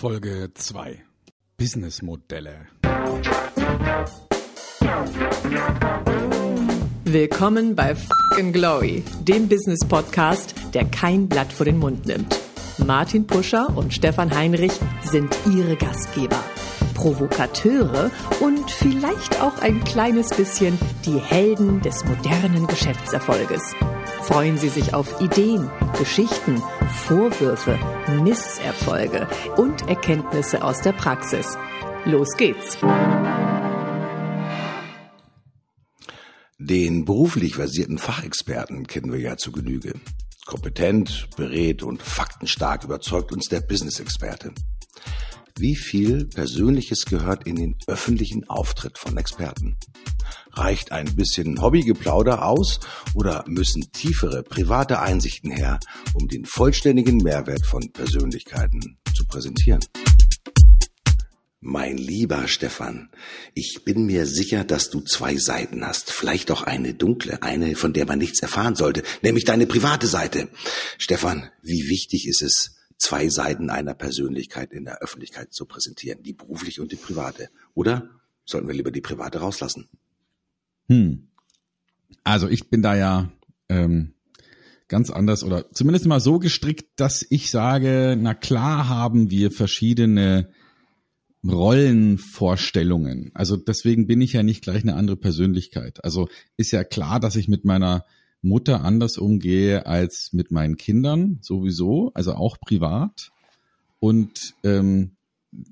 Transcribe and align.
Folge 0.00 0.50
2 0.54 1.02
Businessmodelle. 1.58 2.68
Willkommen 7.04 7.76
bei 7.76 7.94
Fucking 7.94 8.54
Glory, 8.54 9.04
dem 9.20 9.46
Business 9.46 9.80
Podcast, 9.86 10.54
der 10.72 10.86
kein 10.86 11.28
Blatt 11.28 11.52
vor 11.52 11.66
den 11.66 11.76
Mund 11.76 12.06
nimmt. 12.06 12.34
Martin 12.78 13.26
Puscher 13.26 13.76
und 13.76 13.92
Stefan 13.92 14.34
Heinrich 14.34 14.72
sind 15.02 15.36
ihre 15.54 15.76
Gastgeber. 15.76 16.42
Provokateure 16.94 18.10
und 18.40 18.70
vielleicht 18.70 19.42
auch 19.42 19.58
ein 19.60 19.84
kleines 19.84 20.30
bisschen 20.30 20.78
die 21.04 21.18
Helden 21.18 21.82
des 21.82 22.06
modernen 22.06 22.66
Geschäftserfolges. 22.66 23.74
Freuen 24.22 24.56
Sie 24.56 24.70
sich 24.70 24.94
auf 24.94 25.20
Ideen, 25.20 25.70
Geschichten, 25.98 26.62
Vorwürfe, 26.90 27.78
Misserfolge 28.22 29.28
und 29.56 29.88
Erkenntnisse 29.88 30.62
aus 30.62 30.80
der 30.82 30.92
Praxis. 30.92 31.56
Los 32.04 32.36
geht's! 32.36 32.76
Den 36.58 37.04
beruflich 37.04 37.54
versierten 37.54 37.98
Fachexperten 37.98 38.86
kennen 38.86 39.12
wir 39.12 39.20
ja 39.20 39.36
zu 39.36 39.50
Genüge. 39.50 39.94
Kompetent, 40.46 41.28
berät 41.36 41.82
und 41.82 42.02
faktenstark 42.02 42.84
überzeugt 42.84 43.32
uns 43.32 43.46
der 43.48 43.60
Business-Experte. 43.60 44.52
Wie 45.60 45.76
viel 45.76 46.24
Persönliches 46.24 47.04
gehört 47.04 47.46
in 47.46 47.56
den 47.56 47.76
öffentlichen 47.86 48.48
Auftritt 48.48 48.96
von 48.96 49.18
Experten? 49.18 49.76
Reicht 50.52 50.90
ein 50.90 51.14
bisschen 51.16 51.60
Hobbygeplauder 51.60 52.46
aus 52.46 52.80
oder 53.12 53.44
müssen 53.46 53.92
tiefere 53.92 54.42
private 54.42 55.00
Einsichten 55.00 55.50
her, 55.50 55.78
um 56.14 56.28
den 56.28 56.46
vollständigen 56.46 57.18
Mehrwert 57.18 57.66
von 57.66 57.92
Persönlichkeiten 57.92 58.96
zu 59.14 59.26
präsentieren? 59.26 59.84
Mein 61.60 61.98
lieber 61.98 62.48
Stefan, 62.48 63.10
ich 63.52 63.82
bin 63.84 64.06
mir 64.06 64.24
sicher, 64.24 64.64
dass 64.64 64.88
du 64.88 65.02
zwei 65.02 65.36
Seiten 65.36 65.84
hast. 65.84 66.10
Vielleicht 66.10 66.50
auch 66.52 66.62
eine 66.62 66.94
dunkle, 66.94 67.42
eine, 67.42 67.76
von 67.76 67.92
der 67.92 68.06
man 68.06 68.18
nichts 68.18 68.40
erfahren 68.40 68.76
sollte, 68.76 69.02
nämlich 69.20 69.44
deine 69.44 69.66
private 69.66 70.06
Seite. 70.06 70.48
Stefan, 70.96 71.50
wie 71.62 71.90
wichtig 71.90 72.26
ist 72.26 72.40
es, 72.40 72.79
zwei 73.00 73.28
Seiten 73.28 73.70
einer 73.70 73.94
Persönlichkeit 73.94 74.72
in 74.72 74.84
der 74.84 74.98
Öffentlichkeit 75.02 75.52
zu 75.52 75.64
präsentieren, 75.64 76.22
die 76.22 76.34
berufliche 76.34 76.82
und 76.82 76.92
die 76.92 76.96
private. 76.96 77.48
Oder 77.74 78.10
sollten 78.44 78.68
wir 78.68 78.74
lieber 78.74 78.90
die 78.90 79.00
private 79.00 79.38
rauslassen? 79.38 79.88
Hm. 80.86 81.28
Also 82.24 82.48
ich 82.48 82.68
bin 82.68 82.82
da 82.82 82.94
ja 82.94 83.32
ähm, 83.68 84.12
ganz 84.86 85.10
anders 85.10 85.42
oder 85.42 85.70
zumindest 85.72 86.06
mal 86.06 86.20
so 86.20 86.38
gestrickt, 86.38 87.00
dass 87.00 87.26
ich 87.30 87.50
sage, 87.50 88.16
na 88.20 88.34
klar 88.34 88.88
haben 88.88 89.30
wir 89.30 89.50
verschiedene 89.50 90.52
Rollenvorstellungen. 91.42 93.30
Also 93.32 93.56
deswegen 93.56 94.06
bin 94.06 94.20
ich 94.20 94.34
ja 94.34 94.42
nicht 94.42 94.62
gleich 94.62 94.82
eine 94.82 94.94
andere 94.94 95.16
Persönlichkeit. 95.16 96.04
Also 96.04 96.28
ist 96.58 96.72
ja 96.72 96.84
klar, 96.84 97.18
dass 97.18 97.36
ich 97.36 97.48
mit 97.48 97.64
meiner 97.64 98.04
Mutter 98.42 98.84
anders 98.84 99.18
umgehe 99.18 99.86
als 99.86 100.32
mit 100.32 100.50
meinen 100.50 100.76
Kindern 100.76 101.38
sowieso, 101.42 102.10
also 102.14 102.34
auch 102.34 102.58
privat. 102.58 103.30
Und 103.98 104.54
ähm, 104.64 105.16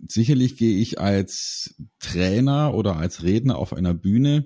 sicherlich 0.09 0.57
gehe 0.57 0.79
ich 0.79 1.01
als 1.01 1.75
Trainer 1.99 2.75
oder 2.75 2.97
als 2.97 3.23
Redner 3.23 3.57
auf 3.57 3.73
einer 3.73 3.95
Bühne 3.95 4.45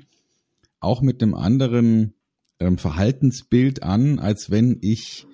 auch 0.80 1.02
mit 1.02 1.22
einem 1.22 1.34
anderen 1.34 2.14
ähm, 2.60 2.78
Verhaltensbild 2.78 3.82
an, 3.82 4.18
als 4.18 4.50
wenn 4.50 4.78
ich 4.80 5.26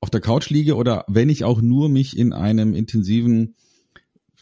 auf 0.00 0.10
der 0.10 0.20
Couch 0.20 0.50
liege 0.50 0.76
oder 0.76 1.04
wenn 1.08 1.28
ich 1.28 1.44
auch 1.44 1.60
nur 1.60 1.88
mich 1.88 2.16
in 2.16 2.32
einem 2.32 2.74
intensiven 2.74 3.54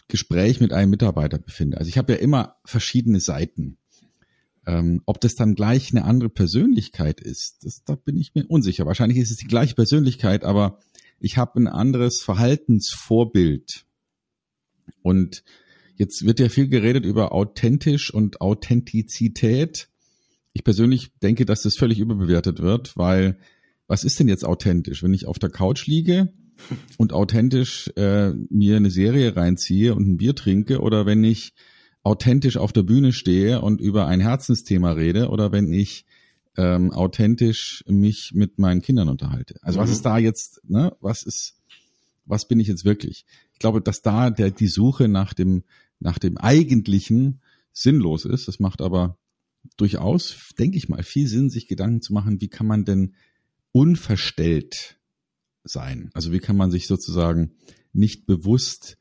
Gespräch 0.09 0.61
mit 0.61 0.73
einem 0.73 0.91
Mitarbeiter 0.91 1.39
befinde. 1.39 1.79
Also 1.79 1.89
ich 1.89 1.99
habe 1.99 2.13
ja 2.13 2.19
immer 2.19 2.57
verschiedene 2.65 3.21
Seiten. 3.21 3.77
Ähm, 4.69 5.01
ob 5.07 5.19
das 5.23 5.35
dann 5.35 5.55
gleich 5.55 5.93
eine 5.93 6.05
andere 6.05 6.29
Persönlichkeit 6.29 7.23
ist, 7.23 7.65
das, 7.65 7.85
da 7.85 7.95
bin 7.95 8.19
ich 8.19 8.35
mir 8.35 8.45
unsicher. 8.47 8.85
Wahrscheinlich 8.85 9.17
ist 9.17 9.31
es 9.31 9.39
die 9.39 9.47
gleiche 9.47 9.75
Persönlichkeit, 9.75 10.45
aber 10.45 10.79
ich 11.21 11.39
habe 11.39 11.59
ein 11.59 11.69
anderes 11.69 12.21
Verhaltensvorbild. 12.21 13.87
Und 15.01 15.43
jetzt 15.97 16.27
wird 16.27 16.39
ja 16.39 16.51
viel 16.51 16.69
geredet 16.69 17.07
über 17.07 17.33
authentisch 17.33 18.13
und 18.13 18.43
Authentizität. 18.43 19.89
Ich 20.53 20.65
persönlich 20.65 21.13
denke, 21.23 21.47
dass 21.47 21.63
das 21.63 21.79
völlig 21.79 21.99
überbewertet 21.99 22.61
wird, 22.61 22.95
weil 22.95 23.39
was 23.87 24.05
ist 24.05 24.21
denn 24.21 24.29
jetzt 24.29 24.45
authentisch? 24.45 25.03
Wenn 25.03 25.15
ich 25.15 25.25
auf 25.25 25.39
der 25.39 25.49
Couch 25.49 25.87
liege 25.87 26.31
und 26.99 27.15
authentisch 27.15 27.91
äh, 27.97 28.33
mir 28.51 28.77
eine 28.77 28.91
Serie 28.91 29.35
reinziehe 29.35 29.95
und 29.95 30.07
ein 30.07 30.19
Bier 30.19 30.35
trinke 30.35 30.81
oder 30.81 31.07
wenn 31.07 31.25
ich 31.25 31.55
authentisch 32.03 32.57
auf 32.57 32.73
der 32.73 32.83
Bühne 32.83 33.13
stehe 33.13 33.61
und 33.61 33.81
über 33.81 34.07
ein 34.07 34.21
Herzensthema 34.21 34.93
rede 34.93 35.29
oder 35.29 35.53
wenn 35.53 35.73
ich 35.73 36.07
ähm, 36.57 36.93
authentisch 36.93 37.85
mich 37.87 38.33
mit 38.35 38.59
meinen 38.59 38.83
Kindern 38.83 39.09
unterhalte. 39.09 39.59
Also 39.63 39.79
mhm. 39.79 39.83
was 39.83 39.91
ist 39.91 40.05
da 40.05 40.19
jetzt, 40.19 40.61
ne, 40.69 40.97
was 41.01 41.23
ist, 41.23 41.57
was 42.25 42.49
bin 42.49 42.61
ich 42.61 42.69
jetzt 42.69 42.85
wirklich? 42.85 43.25
Ich 43.53 43.59
glaube, 43.59 43.81
dass 43.81 44.03
da 44.03 44.31
der, 44.31 44.51
die 44.51 44.69
Suche 44.69 45.09
nach 45.09 45.35
dem, 45.35 45.65
nach 46.01 46.19
dem 46.19 46.37
Eigentlichen 46.37 47.41
sinnlos 47.73 48.25
ist. 48.25 48.49
Das 48.49 48.59
macht 48.59 48.83
aber 48.83 49.19
durchaus, 49.77 50.53
denke 50.59 50.77
ich 50.77 50.89
mal, 50.89 51.03
viel 51.03 51.29
Sinn, 51.29 51.51
sich 51.51 51.69
Gedanken 51.69 52.03
zu 52.03 52.13
machen, 52.13 52.41
wie 52.41 52.49
kann 52.49 52.67
man 52.67 52.85
denn 52.85 53.15
unverstellt 53.73 54.99
sein? 55.65 56.11
Also 56.15 56.33
wie 56.33 56.41
kann 56.41 56.57
man 56.57 56.71
sich 56.71 56.87
sozusagen 56.87 57.53
nicht 57.93 58.27
bewusst 58.27 58.98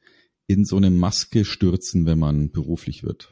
in 0.48 0.64
so 0.64 0.78
eine 0.78 0.90
Maske 0.90 1.44
stürzen, 1.44 2.06
wenn 2.06 2.20
man 2.20 2.50
beruflich 2.52 3.04
wird. 3.04 3.30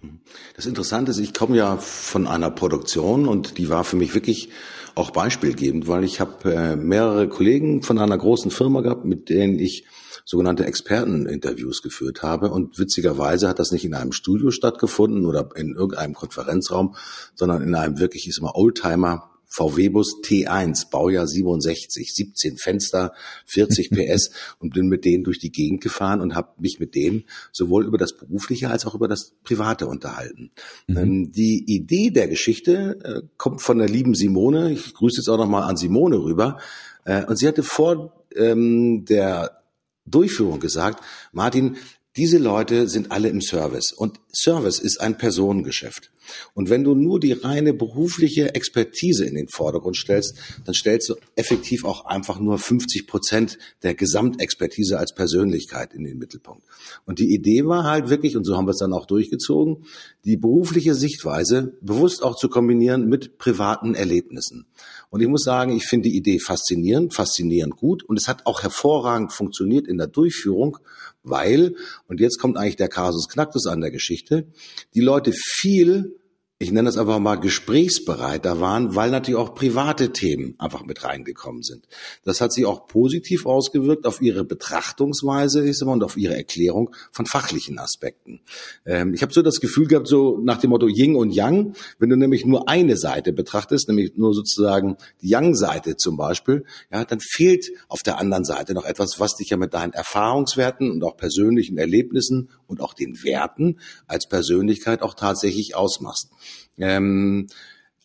Das 0.57 0.65
Interessante 0.65 1.11
ist, 1.11 1.19
ich 1.19 1.33
komme 1.33 1.55
ja 1.55 1.77
von 1.77 2.27
einer 2.27 2.51
Produktion 2.51 3.25
und 3.25 3.57
die 3.57 3.69
war 3.69 3.85
für 3.85 3.95
mich 3.95 4.13
wirklich 4.13 4.49
auch 4.95 5.11
beispielgebend, 5.11 5.87
weil 5.87 6.03
ich 6.03 6.19
habe 6.19 6.53
äh, 6.53 6.75
mehrere 6.75 7.29
Kollegen 7.29 7.83
von 7.83 7.99
einer 7.99 8.17
großen 8.17 8.51
Firma 8.51 8.81
gehabt, 8.81 9.05
mit 9.05 9.29
denen 9.29 9.59
ich 9.59 9.85
sogenannte 10.25 10.65
Experteninterviews 10.65 11.81
geführt 11.81 12.21
habe. 12.21 12.49
Und 12.49 12.79
witzigerweise 12.79 13.47
hat 13.47 13.59
das 13.59 13.71
nicht 13.71 13.85
in 13.85 13.93
einem 13.93 14.11
Studio 14.11 14.51
stattgefunden 14.51 15.25
oder 15.25 15.49
in 15.55 15.75
irgendeinem 15.75 16.15
Konferenzraum, 16.15 16.95
sondern 17.33 17.61
in 17.61 17.75
einem 17.75 17.99
wirklich, 17.99 18.27
ich 18.27 18.35
sag 18.35 18.43
mal, 18.43 18.55
Oldtimer 18.55 19.34
VW-Bus 19.55 20.21
T1, 20.23 20.89
Baujahr 20.89 21.27
67, 21.27 22.13
17 22.13 22.57
Fenster, 22.57 23.13
40 23.45 23.89
PS 23.91 24.31
und 24.59 24.73
bin 24.73 24.87
mit 24.87 25.05
denen 25.05 25.23
durch 25.23 25.39
die 25.39 25.51
Gegend 25.51 25.81
gefahren 25.81 26.21
und 26.21 26.35
habe 26.35 26.49
mich 26.59 26.79
mit 26.79 26.95
denen 26.95 27.23
sowohl 27.51 27.85
über 27.85 27.97
das 27.97 28.17
Berufliche 28.17 28.69
als 28.69 28.85
auch 28.85 28.95
über 28.95 29.07
das 29.07 29.33
Private 29.43 29.87
unterhalten. 29.87 30.51
Mhm. 30.87 30.97
Ähm, 30.97 31.31
die 31.31 31.63
Idee 31.67 32.09
der 32.09 32.27
Geschichte 32.27 32.99
äh, 33.03 33.27
kommt 33.37 33.61
von 33.61 33.77
der 33.77 33.87
lieben 33.87 34.13
Simone. 34.13 34.71
Ich 34.71 34.93
grüße 34.93 35.21
jetzt 35.21 35.29
auch 35.29 35.37
nochmal 35.37 35.63
an 35.63 35.77
Simone 35.77 36.17
rüber. 36.17 36.59
Äh, 37.05 37.25
und 37.25 37.37
sie 37.37 37.47
hatte 37.47 37.63
vor 37.63 38.25
ähm, 38.35 39.05
der 39.05 39.61
Durchführung 40.05 40.59
gesagt, 40.59 41.03
Martin, 41.31 41.77
diese 42.17 42.37
Leute 42.37 42.87
sind 42.87 43.11
alle 43.11 43.29
im 43.29 43.41
Service 43.41 43.91
und 43.91 44.19
Service 44.33 44.79
ist 44.79 45.01
ein 45.01 45.17
Personengeschäft. 45.17 46.11
Und 46.53 46.69
wenn 46.69 46.83
du 46.83 46.95
nur 46.95 47.19
die 47.19 47.33
reine 47.33 47.73
berufliche 47.73 48.55
Expertise 48.55 49.25
in 49.25 49.35
den 49.35 49.47
Vordergrund 49.47 49.97
stellst, 49.97 50.35
dann 50.65 50.73
stellst 50.73 51.09
du 51.09 51.15
effektiv 51.35 51.85
auch 51.85 52.05
einfach 52.05 52.39
nur 52.39 52.57
50 52.57 53.07
Prozent 53.07 53.57
der 53.83 53.93
Gesamtexpertise 53.93 54.97
als 54.97 55.13
Persönlichkeit 55.13 55.93
in 55.93 56.03
den 56.03 56.17
Mittelpunkt. 56.17 56.63
Und 57.05 57.19
die 57.19 57.33
Idee 57.33 57.65
war 57.65 57.83
halt 57.83 58.09
wirklich, 58.09 58.37
und 58.37 58.45
so 58.45 58.55
haben 58.55 58.67
wir 58.67 58.71
es 58.71 58.79
dann 58.79 58.93
auch 58.93 59.05
durchgezogen, 59.05 59.85
die 60.23 60.37
berufliche 60.37 60.95
Sichtweise 60.95 61.77
bewusst 61.81 62.23
auch 62.23 62.35
zu 62.35 62.49
kombinieren 62.49 63.07
mit 63.07 63.37
privaten 63.37 63.95
Erlebnissen. 63.95 64.65
Und 65.09 65.21
ich 65.21 65.27
muss 65.27 65.43
sagen, 65.43 65.75
ich 65.75 65.85
finde 65.85 66.09
die 66.09 66.17
Idee 66.17 66.39
faszinierend, 66.39 67.13
faszinierend 67.13 67.77
gut 67.77 68.03
und 68.03 68.17
es 68.17 68.27
hat 68.27 68.45
auch 68.45 68.63
hervorragend 68.63 69.31
funktioniert 69.31 69.87
in 69.87 69.97
der 69.97 70.07
Durchführung, 70.07 70.77
weil, 71.23 71.75
und 72.07 72.19
jetzt 72.19 72.39
kommt 72.39 72.57
eigentlich 72.57 72.75
der 72.75 72.89
Kasus 72.89 73.29
Knacktus 73.29 73.67
an 73.67 73.81
der 73.81 73.91
Geschichte, 73.91 74.47
die 74.93 75.01
Leute 75.01 75.31
viel 75.33 76.14
ich 76.57 76.71
nenne 76.71 76.87
das 76.87 76.97
einfach 76.97 77.19
mal 77.19 77.35
gesprächsbereiter 77.35 78.61
waren, 78.61 78.95
weil 78.95 79.11
natürlich 79.11 79.37
auch 79.37 79.55
private 79.55 80.13
Themen 80.13 80.55
einfach 80.57 80.85
mit 80.85 81.03
reingekommen 81.03 81.63
sind. 81.63 81.85
Das 82.23 82.39
hat 82.39 82.53
sich 82.53 82.65
auch 82.65 82.87
positiv 82.87 83.45
ausgewirkt 83.45 84.05
auf 84.05 84.21
ihre 84.21 84.45
Betrachtungsweise 84.45 85.67
ich 85.67 85.77
sag 85.77 85.87
mal, 85.87 85.93
und 85.93 86.03
auf 86.03 86.15
ihre 86.15 86.33
Erklärung 86.37 86.95
von 87.11 87.25
fachlichen 87.25 87.77
Aspekten. 87.77 88.39
Ähm, 88.85 89.13
ich 89.13 89.21
habe 89.21 89.33
so 89.33 89.41
das 89.41 89.59
Gefühl 89.59 89.87
gehabt, 89.87 90.07
so 90.07 90.39
nach 90.41 90.57
dem 90.57 90.69
Motto 90.69 90.87
Yin 90.87 91.17
und 91.17 91.31
Yang, 91.31 91.75
wenn 91.99 92.09
du 92.09 92.15
nämlich 92.15 92.45
nur 92.45 92.69
eine 92.69 92.95
Seite 92.95 93.33
betrachtest, 93.33 93.89
nämlich 93.89 94.15
nur 94.15 94.33
sozusagen 94.33 94.95
die 95.21 95.27
Yang-Seite 95.27 95.97
zum 95.97 96.15
Beispiel, 96.15 96.63
ja, 96.89 97.03
dann 97.03 97.19
fehlt 97.19 97.69
auf 97.89 98.01
der 98.01 98.17
anderen 98.17 98.45
Seite 98.45 98.73
noch 98.73 98.85
etwas, 98.85 99.19
was 99.19 99.35
dich 99.35 99.49
ja 99.49 99.57
mit 99.57 99.73
deinen 99.73 99.91
Erfahrungswerten 99.91 100.89
und 100.89 101.03
auch 101.03 101.17
persönlichen 101.17 101.77
Erlebnissen 101.77 102.49
und 102.65 102.79
auch 102.79 102.93
den 102.93 103.25
Werten 103.25 103.79
als 104.07 104.29
Persönlichkeit 104.29 105.01
auch 105.01 105.15
tatsächlich 105.15 105.75
ausmachst. 105.75 106.29
Ähm, 106.77 107.47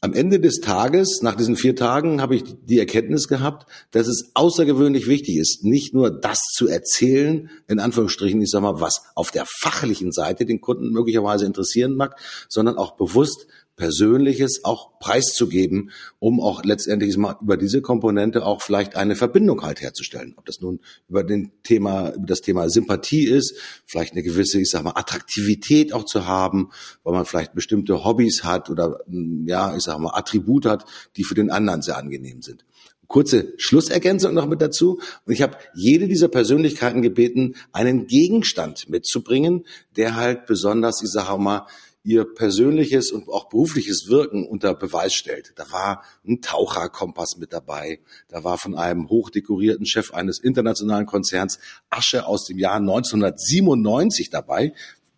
am 0.02 0.14
Ende 0.14 0.40
des 0.40 0.60
Tages, 0.60 1.20
nach 1.20 1.34
diesen 1.34 1.56
vier 1.56 1.76
Tagen, 1.76 2.22
habe 2.22 2.34
ich 2.34 2.44
die 2.64 2.78
Erkenntnis 2.78 3.28
gehabt, 3.28 3.70
dass 3.90 4.06
es 4.06 4.30
außergewöhnlich 4.32 5.06
wichtig 5.06 5.36
ist, 5.36 5.62
nicht 5.62 5.92
nur 5.92 6.10
das 6.10 6.38
zu 6.54 6.68
erzählen, 6.68 7.50
in 7.68 7.80
Anführungsstrichen, 7.80 8.40
ich 8.40 8.50
sag 8.50 8.62
mal, 8.62 8.80
was 8.80 9.02
auf 9.14 9.30
der 9.30 9.44
fachlichen 9.60 10.10
Seite 10.10 10.46
den 10.46 10.62
Kunden 10.62 10.90
möglicherweise 10.90 11.44
interessieren 11.44 11.96
mag, 11.96 12.18
sondern 12.48 12.78
auch 12.78 12.96
bewusst 12.96 13.46
Persönliches 13.80 14.60
auch 14.62 14.98
preiszugeben, 14.98 15.90
um 16.18 16.38
auch 16.38 16.62
letztendlich 16.64 17.16
mal 17.16 17.36
über 17.40 17.56
diese 17.56 17.80
Komponente 17.80 18.44
auch 18.44 18.60
vielleicht 18.60 18.94
eine 18.94 19.16
Verbindung 19.16 19.62
halt 19.62 19.80
herzustellen. 19.80 20.34
Ob 20.36 20.44
das 20.44 20.60
nun 20.60 20.80
über 21.08 21.24
den 21.24 21.50
Thema, 21.62 22.10
über 22.10 22.26
das 22.26 22.42
Thema 22.42 22.68
Sympathie 22.68 23.24
ist, 23.24 23.54
vielleicht 23.86 24.12
eine 24.12 24.22
gewisse, 24.22 24.60
ich 24.60 24.68
sag 24.68 24.84
mal, 24.84 24.92
Attraktivität 24.96 25.94
auch 25.94 26.04
zu 26.04 26.26
haben, 26.26 26.68
weil 27.04 27.14
man 27.14 27.24
vielleicht 27.24 27.54
bestimmte 27.54 28.04
Hobbys 28.04 28.44
hat 28.44 28.68
oder, 28.68 28.98
ja, 29.46 29.74
ich 29.74 29.82
sag 29.82 29.98
mal, 29.98 30.12
Attribute 30.14 30.66
hat, 30.66 30.84
die 31.16 31.24
für 31.24 31.34
den 31.34 31.50
anderen 31.50 31.80
sehr 31.80 31.96
angenehm 31.96 32.42
sind 32.42 32.66
kurze 33.08 33.54
Schlussergänzung 33.56 34.34
noch 34.34 34.46
mit 34.46 34.62
dazu. 34.62 35.00
Und 35.26 35.32
ich 35.32 35.42
habe 35.42 35.56
jede 35.74 36.06
dieser 36.06 36.28
Persönlichkeiten 36.28 37.02
gebeten, 37.02 37.56
einen 37.72 38.06
Gegenstand 38.06 38.88
mitzubringen, 38.88 39.66
der 39.96 40.14
halt 40.14 40.46
besonders, 40.46 41.02
ich 41.02 41.10
sage 41.10 41.36
mal, 41.36 41.66
ihr 42.02 42.24
persönliches 42.24 43.12
und 43.12 43.28
auch 43.28 43.48
berufliches 43.48 44.08
Wirken 44.08 44.46
unter 44.46 44.74
Beweis 44.74 45.14
stellt. 45.14 45.52
Da 45.56 45.70
war 45.70 46.02
ein 46.26 46.40
Taucherkompass 46.40 47.36
mit 47.38 47.52
dabei. 47.52 48.00
Da 48.28 48.42
war 48.42 48.58
von 48.58 48.74
einem 48.74 49.08
hochdekorierten 49.08 49.86
Chef 49.86 50.12
eines 50.12 50.38
internationalen 50.38 51.06
Konzerns 51.06 51.58
Asche 51.90 52.26
aus 52.26 52.46
dem 52.46 52.58
Jahr 52.58 52.76
1997 52.76 54.30
dabei. 54.30 54.72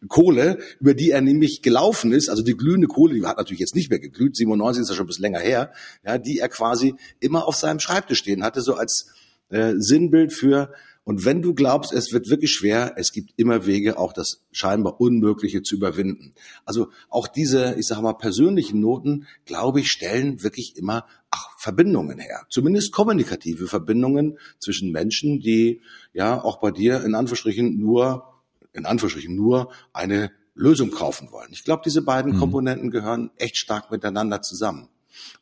Kohle, 0.08 0.58
über 0.81 0.94
die 0.94 1.11
er 1.11 1.20
nämlich 1.20 1.62
gelaufen 1.62 2.12
ist, 2.12 2.29
also 2.29 2.43
die 2.43 2.56
glühende 2.56 2.88
Kohle, 2.88 3.14
die 3.14 3.25
hat 3.25 3.37
natürlich 3.37 3.61
jetzt 3.61 3.76
nicht 3.76 3.88
mehr 3.88 4.00
geglüht, 4.00 4.37
97 4.37 4.82
ist 4.82 4.88
ja 4.88 4.96
schon 4.96 5.05
ein 5.05 5.06
bisschen 5.06 5.23
länger 5.23 5.38
her, 5.38 5.73
ja, 6.05 6.19
die 6.19 6.40
er 6.40 6.49
quasi 6.49 6.94
immer 7.20 7.46
auf 7.46 7.55
seinem 7.55 7.79
Schreibtisch 7.79 8.19
stehen 8.19 8.43
hatte, 8.43 8.62
so 8.62 8.75
als 8.75 9.12
äh, 9.50 9.75
Sinnbild 9.76 10.32
für 10.32 10.73
und 11.04 11.25
wenn 11.25 11.43
du 11.43 11.52
glaubst, 11.54 11.93
es 11.93 12.12
wird 12.12 12.31
wirklich 12.31 12.52
schwer, 12.52 12.94
es 12.96 13.12
gibt 13.12 13.32
immer 13.37 13.66
Wege, 13.66 13.99
auch 13.99 14.12
das 14.12 14.43
scheinbar 14.52 15.00
Unmögliche 15.00 15.62
zu 15.62 15.75
überwinden. 15.75 16.34
Also 16.64 16.90
auch 17.08 17.26
diese, 17.26 17.75
ich 17.76 17.87
sage 17.87 18.02
mal, 18.02 18.12
persönlichen 18.12 18.81
Noten, 18.81 19.26
glaube 19.44 19.81
ich, 19.81 19.90
stellen 19.90 20.43
wirklich 20.44 20.76
immer 20.76 21.06
ach, 21.31 21.49
Verbindungen 21.58 22.20
her. 22.20 22.46
Zumindest 22.50 22.93
kommunikative 22.93 23.66
Verbindungen 23.66 24.38
zwischen 24.60 24.93
Menschen, 24.93 25.40
die 25.40 25.81
ja 26.12 26.40
auch 26.40 26.60
bei 26.60 26.70
dir 26.70 27.02
in 27.02 27.16
Anführungsstrichen 27.16 27.81
nur, 27.81 28.25
in 28.72 28.87
Anführungsstrichen 28.87 29.34
nur 29.34 29.72
eine 29.93 30.31
Lösung 30.55 30.93
kaufen 30.93 31.32
wollen. 31.32 31.48
Ich 31.50 31.64
glaube, 31.64 31.82
diese 31.84 32.02
beiden 32.02 32.34
mhm. 32.34 32.38
Komponenten 32.38 32.90
gehören 32.90 33.31
echt 33.37 33.56
stark 33.56 33.90
miteinander 33.90 34.40
zusammen. 34.43 34.88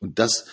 Und 0.01 0.19
das 0.19 0.47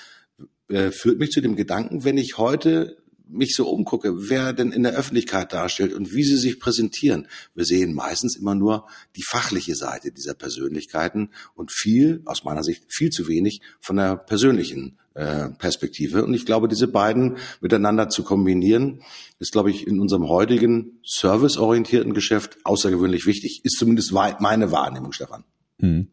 äh, 0.67 0.91
führt 0.91 1.19
mich 1.19 1.31
zu 1.31 1.39
dem 1.39 1.55
Gedanken, 1.55 2.03
wenn 2.03 2.17
ich 2.17 2.37
heute 2.37 2.97
mich 3.29 3.55
so 3.55 3.69
umgucke, 3.69 4.29
wer 4.29 4.53
denn 4.53 4.71
in 4.71 4.83
der 4.83 4.93
Öffentlichkeit 4.93 5.53
darstellt 5.53 5.93
und 5.93 6.13
wie 6.13 6.23
sie 6.23 6.37
sich 6.37 6.59
präsentieren, 6.59 7.27
wir 7.55 7.65
sehen 7.65 7.93
meistens 7.93 8.35
immer 8.35 8.55
nur 8.55 8.87
die 9.15 9.23
fachliche 9.23 9.75
Seite 9.75 10.11
dieser 10.11 10.33
Persönlichkeiten 10.33 11.29
und 11.55 11.71
viel, 11.71 12.21
aus 12.25 12.43
meiner 12.43 12.63
Sicht, 12.63 12.85
viel 12.87 13.09
zu 13.09 13.27
wenig 13.27 13.61
von 13.79 13.97
der 13.97 14.15
persönlichen 14.15 14.97
äh, 15.13 15.49
Perspektive. 15.49 16.23
Und 16.23 16.33
ich 16.33 16.45
glaube, 16.45 16.67
diese 16.67 16.87
beiden 16.87 17.37
miteinander 17.59 18.09
zu 18.09 18.23
kombinieren, 18.23 19.01
ist, 19.39 19.51
glaube 19.51 19.71
ich, 19.71 19.87
in 19.87 19.99
unserem 19.99 20.27
heutigen 20.29 20.99
serviceorientierten 21.03 22.13
Geschäft 22.13 22.57
außergewöhnlich 22.63 23.25
wichtig. 23.25 23.61
Ist 23.63 23.77
zumindest 23.77 24.11
meine 24.11 24.71
Wahrnehmung, 24.71 25.11
Stefan. 25.11 25.43
Hm. 25.79 26.09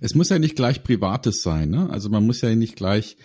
Es 0.00 0.14
muss 0.14 0.28
ja 0.28 0.38
nicht 0.38 0.56
gleich 0.56 0.82
Privates 0.82 1.42
sein. 1.42 1.70
Ne? 1.70 1.88
Also 1.90 2.08
man 2.08 2.26
muss 2.26 2.40
ja 2.40 2.54
nicht 2.54 2.76
gleich 2.76 3.16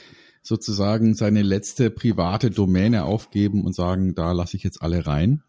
sozusagen 0.43 1.15
seine 1.15 1.41
letzte 1.41 1.89
private 1.89 2.51
Domäne 2.51 3.05
aufgeben 3.05 3.63
und 3.63 3.73
sagen, 3.73 4.13
da 4.13 4.33
lasse 4.33 4.57
ich 4.57 4.63
jetzt 4.63 4.81
alle 4.81 5.07
rein. 5.07 5.41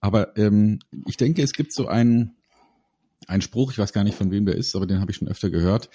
Aber 0.00 0.38
ähm, 0.38 0.78
ich 1.06 1.16
denke, 1.16 1.42
es 1.42 1.52
gibt 1.52 1.72
so 1.72 1.88
einen, 1.88 2.36
einen 3.26 3.42
Spruch, 3.42 3.72
ich 3.72 3.78
weiß 3.78 3.92
gar 3.92 4.04
nicht 4.04 4.16
von 4.16 4.30
wem 4.30 4.46
der 4.46 4.54
ist, 4.54 4.74
aber 4.74 4.86
den 4.86 5.00
habe 5.00 5.10
ich 5.10 5.18
schon 5.18 5.28
öfter 5.28 5.50
gehört. 5.50 5.90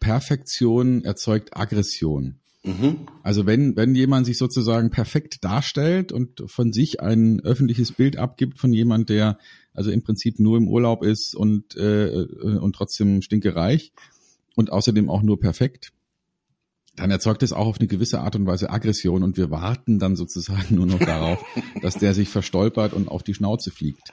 Perfektion 0.00 1.04
erzeugt 1.04 1.56
Aggression. 1.56 2.40
Mhm. 2.64 3.06
Also 3.22 3.46
wenn, 3.46 3.76
wenn 3.76 3.94
jemand 3.94 4.26
sich 4.26 4.36
sozusagen 4.36 4.90
perfekt 4.90 5.44
darstellt 5.44 6.10
und 6.10 6.42
von 6.46 6.72
sich 6.72 7.00
ein 7.00 7.40
öffentliches 7.40 7.92
Bild 7.92 8.16
abgibt 8.16 8.58
von 8.58 8.72
jemand, 8.72 9.08
der 9.08 9.38
also 9.72 9.90
im 9.90 10.02
Prinzip 10.02 10.40
nur 10.40 10.58
im 10.58 10.68
Urlaub 10.68 11.04
ist 11.04 11.36
und, 11.36 11.76
äh, 11.76 12.26
und 12.42 12.74
trotzdem 12.74 13.22
stinkereich 13.22 13.92
und 14.56 14.72
außerdem 14.72 15.08
auch 15.08 15.22
nur 15.22 15.38
perfekt, 15.38 15.92
dann 16.96 17.10
erzeugt 17.10 17.42
es 17.42 17.52
auch 17.52 17.66
auf 17.66 17.78
eine 17.78 17.88
gewisse 17.88 18.20
Art 18.20 18.36
und 18.36 18.46
Weise 18.46 18.70
Aggression 18.70 19.22
und 19.22 19.36
wir 19.36 19.50
warten 19.50 19.98
dann 19.98 20.16
sozusagen 20.16 20.74
nur 20.74 20.86
noch 20.86 20.98
darauf, 20.98 21.44
dass 21.82 21.94
der 21.94 22.14
sich 22.14 22.28
verstolpert 22.28 22.92
und 22.92 23.08
auf 23.08 23.22
die 23.22 23.34
Schnauze 23.34 23.70
fliegt. 23.70 24.10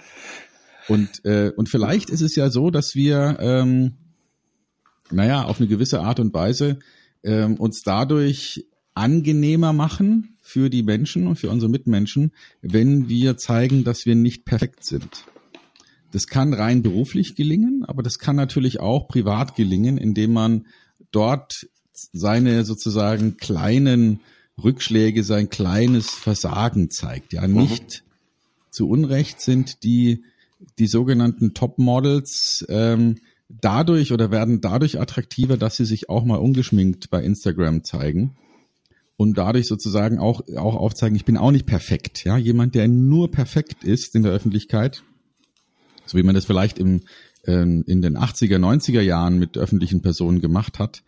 Und, 0.87 1.23
äh, 1.23 1.51
und 1.55 1.69
vielleicht 1.69 2.09
ist 2.09 2.21
es 2.21 2.35
ja 2.35 2.49
so, 2.49 2.69
dass 2.69 2.93
wir, 2.93 3.37
ähm, 3.39 3.93
naja, 5.11 5.45
auf 5.45 5.59
eine 5.59 5.69
gewisse 5.69 6.01
Art 6.01 6.19
und 6.19 6.33
Weise 6.33 6.79
ähm, 7.23 7.55
uns 7.55 7.83
dadurch 7.83 8.65
angenehmer 8.93 9.73
machen 9.73 10.37
für 10.41 10.69
die 10.69 10.83
Menschen 10.83 11.27
und 11.27 11.37
für 11.37 11.49
unsere 11.49 11.71
Mitmenschen, 11.71 12.31
wenn 12.61 13.07
wir 13.07 13.37
zeigen, 13.37 13.85
dass 13.85 14.05
wir 14.05 14.15
nicht 14.15 14.43
perfekt 14.45 14.83
sind. 14.83 15.25
Das 16.11 16.27
kann 16.27 16.53
rein 16.53 16.83
beruflich 16.83 17.35
gelingen, 17.35 17.85
aber 17.87 18.03
das 18.03 18.19
kann 18.19 18.35
natürlich 18.35 18.79
auch 18.79 19.07
privat 19.07 19.55
gelingen, 19.55 19.97
indem 19.97 20.33
man 20.33 20.67
dort 21.11 21.67
seine 22.11 22.65
sozusagen 22.65 23.37
kleinen 23.37 24.19
Rückschläge, 24.61 25.23
sein 25.23 25.49
kleines 25.49 26.09
Versagen 26.09 26.89
zeigt. 26.89 27.33
Ja, 27.33 27.47
mhm. 27.47 27.55
nicht 27.55 28.03
mhm. 28.05 28.71
zu 28.71 28.89
Unrecht 28.89 29.41
sind 29.41 29.83
die, 29.83 30.23
die 30.79 30.87
sogenannten 30.87 31.53
Top-Models 31.53 32.65
ähm, 32.69 33.17
dadurch 33.49 34.11
oder 34.11 34.31
werden 34.31 34.61
dadurch 34.61 34.99
attraktiver, 34.99 35.57
dass 35.57 35.77
sie 35.77 35.85
sich 35.85 36.09
auch 36.09 36.23
mal 36.25 36.37
ungeschminkt 36.37 37.09
bei 37.09 37.23
Instagram 37.23 37.83
zeigen 37.83 38.35
und 39.17 39.37
dadurch 39.37 39.67
sozusagen 39.67 40.19
auch, 40.19 40.41
auch 40.55 40.75
aufzeigen, 40.75 41.15
ich 41.15 41.25
bin 41.25 41.37
auch 41.37 41.51
nicht 41.51 41.65
perfekt. 41.65 42.23
Ja, 42.23 42.37
jemand, 42.37 42.75
der 42.75 42.87
nur 42.87 43.31
perfekt 43.31 43.83
ist 43.83 44.15
in 44.15 44.23
der 44.23 44.31
Öffentlichkeit, 44.31 45.03
so 46.05 46.17
wie 46.17 46.23
man 46.23 46.35
das 46.35 46.45
vielleicht 46.45 46.79
im, 46.79 47.01
ähm, 47.45 47.83
in 47.87 48.01
den 48.01 48.17
80er, 48.17 48.57
90er 48.57 49.01
Jahren 49.01 49.37
mit 49.39 49.57
öffentlichen 49.57 50.01
Personen 50.01 50.41
gemacht 50.41 50.79
hat, 50.79 51.03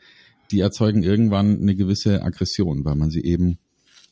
die 0.51 0.59
erzeugen 0.59 1.03
irgendwann 1.03 1.59
eine 1.59 1.75
gewisse 1.75 2.21
Aggression, 2.23 2.85
weil 2.85 2.95
man 2.95 3.09
sie 3.09 3.23
eben 3.23 3.57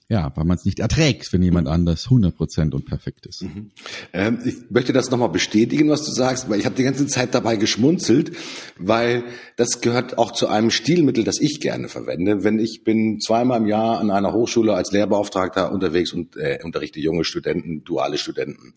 ja, 0.09 0.31
weil 0.35 0.44
man 0.44 0.57
es 0.57 0.65
nicht 0.65 0.79
erträgt, 0.79 1.31
wenn 1.31 1.41
jemand 1.41 1.67
anders 1.67 2.07
100% 2.07 2.73
und 2.73 2.85
perfekt 2.85 3.25
ist. 3.25 3.44
Mhm. 3.44 3.71
Ähm, 4.11 4.39
ich 4.45 4.55
möchte 4.69 4.91
das 4.91 5.09
nochmal 5.09 5.29
bestätigen, 5.29 5.89
was 5.89 6.03
du 6.03 6.11
sagst, 6.11 6.50
weil 6.50 6.59
ich 6.59 6.65
habe 6.65 6.75
die 6.75 6.83
ganze 6.83 7.07
Zeit 7.07 7.33
dabei 7.33 7.55
geschmunzelt, 7.55 8.31
weil 8.77 9.24
das 9.55 9.81
gehört 9.81 10.17
auch 10.17 10.31
zu 10.31 10.48
einem 10.48 10.72
Stilmittel, 10.72 11.24
das 11.24 11.39
ich 11.39 11.62
gerne 11.62 11.88
verwende. 11.88 12.43
Wenn 12.43 12.60
ich 12.60 12.83
bin 12.83 13.22
zweimal 13.22 13.62
im 13.62 13.67
Jahr 13.67 14.00
an 14.00 14.12
einer 14.12 14.33
Hochschule 14.33 14.74
als 14.74 14.91
Lehrbeauftragter 14.91 15.72
unterwegs 15.72 16.12
und 16.12 16.36
äh, 16.36 16.60
unterrichte 16.63 17.00
junge 17.00 17.24
Studenten, 17.24 17.83
duale 17.83 18.17
Studenten. 18.17 18.74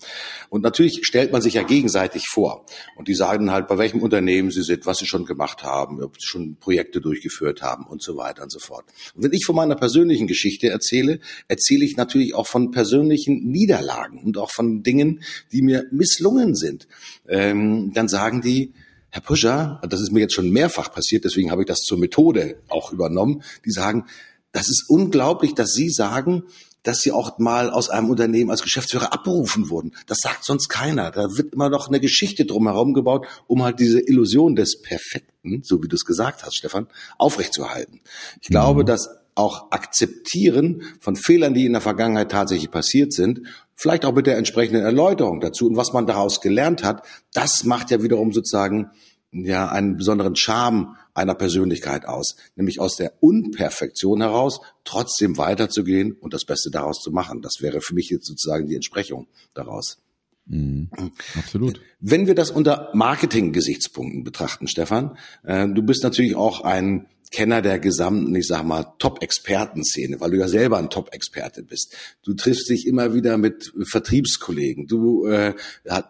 Und 0.48 0.62
natürlich 0.62 1.00
stellt 1.02 1.32
man 1.32 1.42
sich 1.42 1.54
ja 1.54 1.64
gegenseitig 1.64 2.24
vor. 2.30 2.66
Und 2.94 3.08
die 3.08 3.14
sagen 3.14 3.50
halt, 3.50 3.66
bei 3.66 3.78
welchem 3.78 4.00
Unternehmen 4.00 4.52
sie 4.52 4.62
sind, 4.62 4.86
was 4.86 4.98
sie 4.98 5.06
schon 5.06 5.24
gemacht 5.24 5.64
haben, 5.64 6.00
ob 6.02 6.20
sie 6.20 6.26
schon 6.26 6.56
Projekte 6.56 7.00
durchgeführt 7.00 7.62
haben 7.62 7.84
und 7.84 8.00
so 8.00 8.16
weiter 8.16 8.44
und 8.44 8.52
so 8.52 8.60
fort. 8.60 8.84
Und 9.14 9.24
wenn 9.24 9.32
ich 9.32 9.44
von 9.44 9.56
meiner 9.56 9.74
persönlichen 9.74 10.28
Geschichte 10.28 10.68
erzähle, 10.68 11.15
erzähle 11.48 11.84
ich 11.84 11.96
natürlich 11.96 12.34
auch 12.34 12.46
von 12.46 12.70
persönlichen 12.70 13.50
Niederlagen 13.50 14.22
und 14.22 14.38
auch 14.38 14.50
von 14.50 14.82
Dingen, 14.82 15.22
die 15.52 15.62
mir 15.62 15.86
misslungen 15.90 16.54
sind. 16.54 16.86
Ähm, 17.28 17.92
dann 17.94 18.08
sagen 18.08 18.42
die, 18.42 18.72
Herr 19.10 19.22
Puscher, 19.22 19.80
das 19.88 20.00
ist 20.00 20.12
mir 20.12 20.20
jetzt 20.20 20.34
schon 20.34 20.50
mehrfach 20.50 20.92
passiert, 20.92 21.24
deswegen 21.24 21.50
habe 21.50 21.62
ich 21.62 21.68
das 21.68 21.80
zur 21.80 21.98
Methode 21.98 22.56
auch 22.68 22.92
übernommen, 22.92 23.42
die 23.64 23.70
sagen, 23.70 24.04
das 24.52 24.68
ist 24.68 24.86
unglaublich, 24.88 25.54
dass 25.54 25.72
Sie 25.72 25.90
sagen, 25.90 26.44
dass 26.86 27.00
sie 27.00 27.10
auch 27.10 27.38
mal 27.38 27.70
aus 27.70 27.90
einem 27.90 28.10
Unternehmen 28.10 28.50
als 28.50 28.62
Geschäftsführer 28.62 29.12
abberufen 29.12 29.70
wurden. 29.70 29.92
Das 30.06 30.18
sagt 30.18 30.44
sonst 30.44 30.68
keiner. 30.68 31.10
Da 31.10 31.36
wird 31.36 31.54
immer 31.54 31.68
noch 31.68 31.88
eine 31.88 31.98
Geschichte 31.98 32.44
drumherum 32.44 32.94
gebaut, 32.94 33.26
um 33.48 33.64
halt 33.64 33.80
diese 33.80 34.00
Illusion 34.00 34.54
des 34.54 34.80
Perfekten, 34.80 35.62
so 35.64 35.82
wie 35.82 35.88
du 35.88 35.96
es 35.96 36.04
gesagt 36.04 36.44
hast, 36.44 36.56
Stefan, 36.56 36.86
aufrechtzuerhalten. 37.18 38.00
Ich 38.40 38.50
mhm. 38.50 38.52
glaube, 38.52 38.84
dass 38.84 39.08
auch 39.36 39.70
akzeptieren 39.70 40.82
von 40.98 41.14
Fehlern, 41.14 41.54
die 41.54 41.66
in 41.66 41.72
der 41.72 41.80
Vergangenheit 41.80 42.30
tatsächlich 42.30 42.70
passiert 42.70 43.12
sind, 43.12 43.42
vielleicht 43.74 44.04
auch 44.04 44.14
mit 44.14 44.26
der 44.26 44.38
entsprechenden 44.38 44.82
Erläuterung 44.82 45.40
dazu 45.40 45.68
und 45.68 45.76
was 45.76 45.92
man 45.92 46.06
daraus 46.06 46.40
gelernt 46.40 46.82
hat, 46.82 47.06
das 47.32 47.64
macht 47.64 47.90
ja 47.90 48.02
wiederum 48.02 48.32
sozusagen 48.32 48.90
ja 49.30 49.68
einen 49.68 49.96
besonderen 49.96 50.34
Charme 50.34 50.96
einer 51.12 51.34
Persönlichkeit 51.34 52.06
aus, 52.06 52.36
nämlich 52.56 52.80
aus 52.80 52.96
der 52.96 53.12
Unperfektion 53.20 54.22
heraus 54.22 54.60
trotzdem 54.84 55.36
weiterzugehen 55.36 56.12
und 56.12 56.32
das 56.32 56.44
Beste 56.44 56.70
daraus 56.70 57.00
zu 57.00 57.10
machen. 57.10 57.42
Das 57.42 57.60
wäre 57.60 57.80
für 57.80 57.94
mich 57.94 58.08
jetzt 58.08 58.26
sozusagen 58.26 58.66
die 58.66 58.74
Entsprechung 58.74 59.28
daraus. 59.54 59.98
Mhm, 60.46 60.90
absolut. 61.36 61.80
Wenn 62.00 62.26
wir 62.26 62.34
das 62.34 62.50
unter 62.50 62.90
Marketing-Gesichtspunkten 62.94 64.24
betrachten, 64.24 64.68
Stefan, 64.68 65.18
äh, 65.42 65.66
du 65.68 65.82
bist 65.82 66.04
natürlich 66.04 66.36
auch 66.36 66.60
ein 66.60 67.06
Kenner 67.30 67.60
der 67.60 67.78
gesamten, 67.78 68.34
ich 68.34 68.46
sag 68.46 68.64
mal, 68.64 68.84
Top-Experten-Szene, 68.98 70.20
weil 70.20 70.30
du 70.30 70.38
ja 70.38 70.48
selber 70.48 70.78
ein 70.78 70.90
Top-Experte 70.90 71.62
bist. 71.62 71.94
Du 72.22 72.34
triffst 72.34 72.68
dich 72.68 72.86
immer 72.86 73.14
wieder 73.14 73.36
mit 73.36 73.72
Vertriebskollegen. 73.88 74.86
Du 74.86 75.26
äh, 75.26 75.54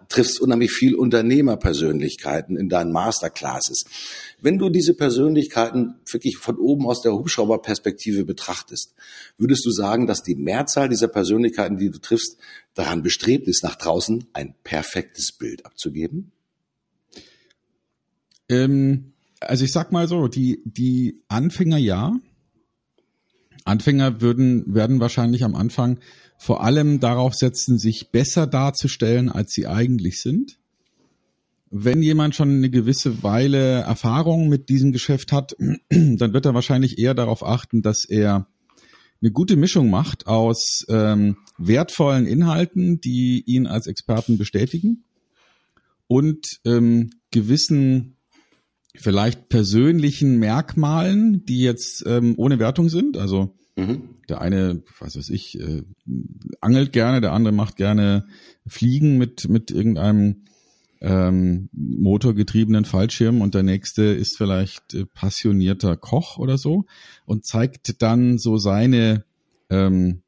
triffst 0.08 0.40
unheimlich 0.40 0.72
viel 0.72 0.94
Unternehmerpersönlichkeiten 0.94 2.56
in 2.56 2.68
deinen 2.68 2.92
Masterclasses. 2.92 3.84
Wenn 4.40 4.58
du 4.58 4.68
diese 4.68 4.94
Persönlichkeiten 4.94 5.94
wirklich 6.10 6.36
von 6.36 6.58
oben 6.58 6.86
aus 6.86 7.02
der 7.02 7.12
Hubschrauberperspektive 7.12 8.24
betrachtest, 8.24 8.94
würdest 9.38 9.64
du 9.64 9.70
sagen, 9.70 10.06
dass 10.06 10.22
die 10.22 10.34
Mehrzahl 10.34 10.88
dieser 10.88 11.08
Persönlichkeiten, 11.08 11.78
die 11.78 11.90
du 11.90 11.98
triffst, 11.98 12.36
daran 12.74 13.02
bestrebt 13.02 13.48
ist, 13.48 13.64
nach 13.64 13.76
draußen 13.76 14.26
ein 14.34 14.54
perfektes 14.62 15.32
Bild 15.32 15.64
abzugeben? 15.64 16.32
Ähm, 18.48 19.12
also 19.40 19.64
ich 19.64 19.72
sag 19.72 19.92
mal 19.92 20.08
so, 20.08 20.28
die, 20.28 20.62
die 20.64 21.22
Anfänger 21.28 21.78
ja. 21.78 22.18
Anfänger 23.64 24.20
würden, 24.20 24.74
werden 24.74 25.00
wahrscheinlich 25.00 25.42
am 25.44 25.54
Anfang 25.56 25.98
vor 26.38 26.62
allem 26.62 27.00
darauf 27.00 27.34
setzen, 27.34 27.78
sich 27.78 28.10
besser 28.12 28.46
darzustellen, 28.46 29.28
als 29.28 29.52
sie 29.52 29.66
eigentlich 29.66 30.20
sind. 30.20 30.58
Wenn 31.70 32.02
jemand 32.02 32.34
schon 32.34 32.50
eine 32.50 32.70
gewisse 32.70 33.22
Weile 33.22 33.80
Erfahrung 33.80 34.48
mit 34.48 34.68
diesem 34.68 34.92
Geschäft 34.92 35.32
hat, 35.32 35.56
dann 35.90 36.32
wird 36.32 36.46
er 36.46 36.54
wahrscheinlich 36.54 36.98
eher 36.98 37.14
darauf 37.14 37.44
achten, 37.44 37.82
dass 37.82 38.04
er 38.04 38.46
eine 39.20 39.32
gute 39.32 39.56
Mischung 39.56 39.90
macht 39.90 40.26
aus 40.26 40.84
ähm, 40.88 41.38
wertvollen 41.58 42.26
Inhalten, 42.26 43.00
die 43.00 43.42
ihn 43.46 43.66
als 43.66 43.86
Experten 43.86 44.38
bestätigen 44.38 45.04
und 46.06 46.60
ähm, 46.64 47.10
gewissen 47.30 48.15
vielleicht 49.00 49.48
persönlichen 49.48 50.38
Merkmalen, 50.38 51.44
die 51.44 51.60
jetzt 51.60 52.04
ähm, 52.06 52.34
ohne 52.36 52.58
Wertung 52.58 52.88
sind. 52.88 53.16
Also 53.16 53.54
mhm. 53.76 54.16
der 54.28 54.40
eine, 54.40 54.82
was 54.98 55.16
weiß 55.16 55.30
ich, 55.30 55.58
äh, 55.60 55.82
angelt 56.60 56.92
gerne, 56.92 57.20
der 57.20 57.32
andere 57.32 57.52
macht 57.52 57.76
gerne 57.76 58.26
Fliegen 58.66 59.18
mit 59.18 59.48
mit 59.48 59.70
irgendeinem 59.70 60.44
ähm, 61.00 61.68
motorgetriebenen 61.72 62.84
Fallschirm 62.84 63.40
und 63.40 63.54
der 63.54 63.62
nächste 63.62 64.04
ist 64.04 64.36
vielleicht 64.36 64.94
äh, 64.94 65.04
passionierter 65.06 65.96
Koch 65.96 66.38
oder 66.38 66.58
so 66.58 66.86
und 67.26 67.44
zeigt 67.44 68.00
dann 68.02 68.38
so 68.38 68.56
seine 68.56 69.24
ähm, 69.68 70.22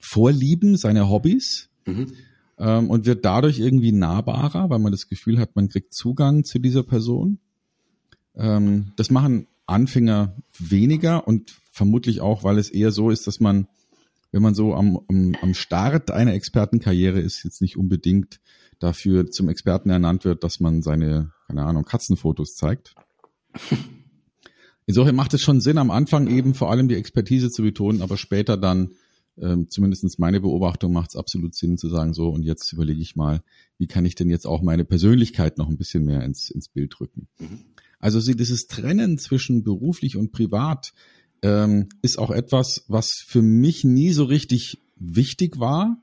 Vorlieben, 0.00 0.76
seine 0.76 1.08
Hobbys. 1.08 1.68
Mhm. 1.86 2.12
Ähm, 2.58 2.90
und 2.90 3.06
wird 3.06 3.24
dadurch 3.24 3.60
irgendwie 3.60 3.92
nahbarer, 3.92 4.68
weil 4.68 4.80
man 4.80 4.90
das 4.90 5.08
Gefühl 5.08 5.38
hat, 5.38 5.54
man 5.54 5.68
kriegt 5.68 5.94
Zugang 5.94 6.42
zu 6.42 6.58
dieser 6.58 6.82
Person. 6.82 7.38
Ähm, 8.38 8.92
das 8.96 9.10
machen 9.10 9.46
Anfänger 9.66 10.34
weniger 10.58 11.26
und 11.28 11.56
vermutlich 11.72 12.20
auch, 12.20 12.44
weil 12.44 12.58
es 12.58 12.70
eher 12.70 12.90
so 12.90 13.10
ist, 13.10 13.26
dass 13.26 13.40
man, 13.40 13.68
wenn 14.32 14.42
man 14.42 14.54
so 14.54 14.74
am, 14.74 14.98
am, 15.08 15.36
am 15.42 15.54
Start 15.54 16.10
einer 16.10 16.32
Expertenkarriere 16.32 17.20
ist, 17.20 17.44
jetzt 17.44 17.60
nicht 17.60 17.76
unbedingt 17.76 18.40
dafür 18.78 19.30
zum 19.30 19.48
Experten 19.48 19.90
ernannt 19.90 20.24
wird, 20.24 20.44
dass 20.44 20.60
man 20.60 20.82
seine, 20.82 21.32
keine 21.46 21.64
Ahnung, 21.64 21.84
Katzenfotos 21.84 22.54
zeigt. 22.54 22.94
Insofern 24.86 25.16
macht 25.16 25.34
es 25.34 25.42
schon 25.42 25.60
Sinn, 25.60 25.76
am 25.76 25.90
Anfang 25.90 26.28
eben 26.28 26.54
vor 26.54 26.70
allem 26.70 26.88
die 26.88 26.94
Expertise 26.94 27.50
zu 27.50 27.62
betonen, 27.62 28.00
aber 28.00 28.16
später 28.16 28.56
dann, 28.56 28.92
ähm, 29.36 29.68
zumindest 29.68 30.18
meine 30.18 30.40
Beobachtung, 30.40 30.92
macht 30.92 31.10
es 31.10 31.16
absolut 31.16 31.54
Sinn 31.54 31.76
zu 31.76 31.88
sagen, 31.88 32.14
so, 32.14 32.30
und 32.30 32.42
jetzt 32.42 32.72
überlege 32.72 33.02
ich 33.02 33.14
mal, 33.14 33.42
wie 33.76 33.86
kann 33.86 34.06
ich 34.06 34.14
denn 34.14 34.30
jetzt 34.30 34.46
auch 34.46 34.62
meine 34.62 34.84
Persönlichkeit 34.84 35.58
noch 35.58 35.68
ein 35.68 35.76
bisschen 35.76 36.04
mehr 36.04 36.22
ins, 36.22 36.48
ins 36.48 36.68
Bild 36.68 36.98
rücken. 37.00 37.28
Mhm. 37.38 37.64
Also 37.98 38.20
sie, 38.20 38.36
dieses 38.36 38.66
Trennen 38.66 39.18
zwischen 39.18 39.64
beruflich 39.64 40.16
und 40.16 40.32
privat 40.32 40.92
ähm, 41.42 41.88
ist 42.02 42.18
auch 42.18 42.30
etwas, 42.30 42.84
was 42.88 43.22
für 43.26 43.42
mich 43.42 43.84
nie 43.84 44.12
so 44.12 44.24
richtig 44.24 44.78
wichtig 44.96 45.58
war. 45.58 46.00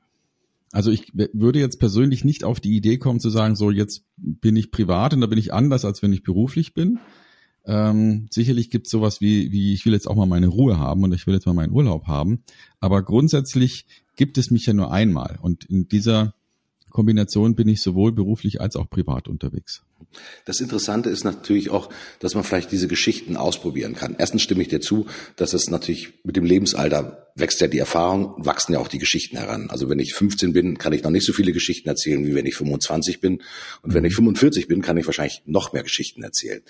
Also 0.72 0.90
ich 0.90 1.12
würde 1.14 1.58
jetzt 1.58 1.78
persönlich 1.78 2.24
nicht 2.24 2.44
auf 2.44 2.60
die 2.60 2.76
Idee 2.76 2.98
kommen 2.98 3.20
zu 3.20 3.30
sagen, 3.30 3.56
so 3.56 3.70
jetzt 3.70 4.02
bin 4.16 4.56
ich 4.56 4.70
privat 4.70 5.14
und 5.14 5.20
da 5.20 5.26
bin 5.26 5.38
ich 5.38 5.52
anders, 5.52 5.84
als 5.84 6.02
wenn 6.02 6.12
ich 6.12 6.22
beruflich 6.22 6.74
bin. 6.74 6.98
Ähm, 7.64 8.28
sicherlich 8.30 8.70
gibt 8.70 8.86
es 8.86 8.90
sowas 8.90 9.20
wie, 9.20 9.50
wie, 9.52 9.72
ich 9.72 9.86
will 9.86 9.92
jetzt 9.92 10.06
auch 10.06 10.14
mal 10.14 10.26
meine 10.26 10.48
Ruhe 10.48 10.78
haben 10.78 11.02
und 11.02 11.12
ich 11.12 11.26
will 11.26 11.34
jetzt 11.34 11.46
mal 11.46 11.54
meinen 11.54 11.72
Urlaub 11.72 12.06
haben. 12.06 12.42
Aber 12.80 13.02
grundsätzlich 13.02 13.86
gibt 14.16 14.38
es 14.38 14.50
mich 14.50 14.66
ja 14.66 14.72
nur 14.72 14.92
einmal. 14.92 15.38
Und 15.40 15.64
in 15.64 15.88
dieser 15.88 16.34
Kombination 16.90 17.54
bin 17.54 17.68
ich 17.68 17.82
sowohl 17.82 18.12
beruflich 18.12 18.60
als 18.60 18.76
auch 18.76 18.88
privat 18.88 19.28
unterwegs. 19.28 19.82
Das 20.44 20.60
Interessante 20.60 21.10
ist 21.10 21.24
natürlich 21.24 21.70
auch, 21.70 21.90
dass 22.20 22.34
man 22.34 22.44
vielleicht 22.44 22.72
diese 22.72 22.88
Geschichten 22.88 23.36
ausprobieren 23.36 23.94
kann. 23.94 24.16
Erstens 24.18 24.42
stimme 24.42 24.62
ich 24.62 24.68
dir 24.68 24.80
zu, 24.80 25.06
dass 25.36 25.52
es 25.52 25.70
natürlich 25.70 26.14
mit 26.24 26.36
dem 26.36 26.44
Lebensalter 26.44 27.26
wächst 27.36 27.60
ja 27.60 27.66
die 27.66 27.78
Erfahrung, 27.78 28.34
wachsen 28.38 28.72
ja 28.72 28.78
auch 28.78 28.88
die 28.88 28.98
Geschichten 28.98 29.36
heran. 29.36 29.68
Also 29.68 29.90
wenn 29.90 29.98
ich 29.98 30.14
15 30.14 30.54
bin, 30.54 30.78
kann 30.78 30.94
ich 30.94 31.02
noch 31.02 31.10
nicht 31.10 31.26
so 31.26 31.34
viele 31.34 31.52
Geschichten 31.52 31.88
erzählen, 31.88 32.26
wie 32.26 32.34
wenn 32.34 32.46
ich 32.46 32.56
25 32.56 33.20
bin. 33.20 33.42
Und 33.82 33.92
wenn 33.92 34.04
ich 34.06 34.14
45 34.14 34.68
bin, 34.68 34.80
kann 34.80 34.96
ich 34.96 35.04
wahrscheinlich 35.04 35.42
noch 35.44 35.74
mehr 35.74 35.82
Geschichten 35.82 36.22
erzählen. 36.22 36.62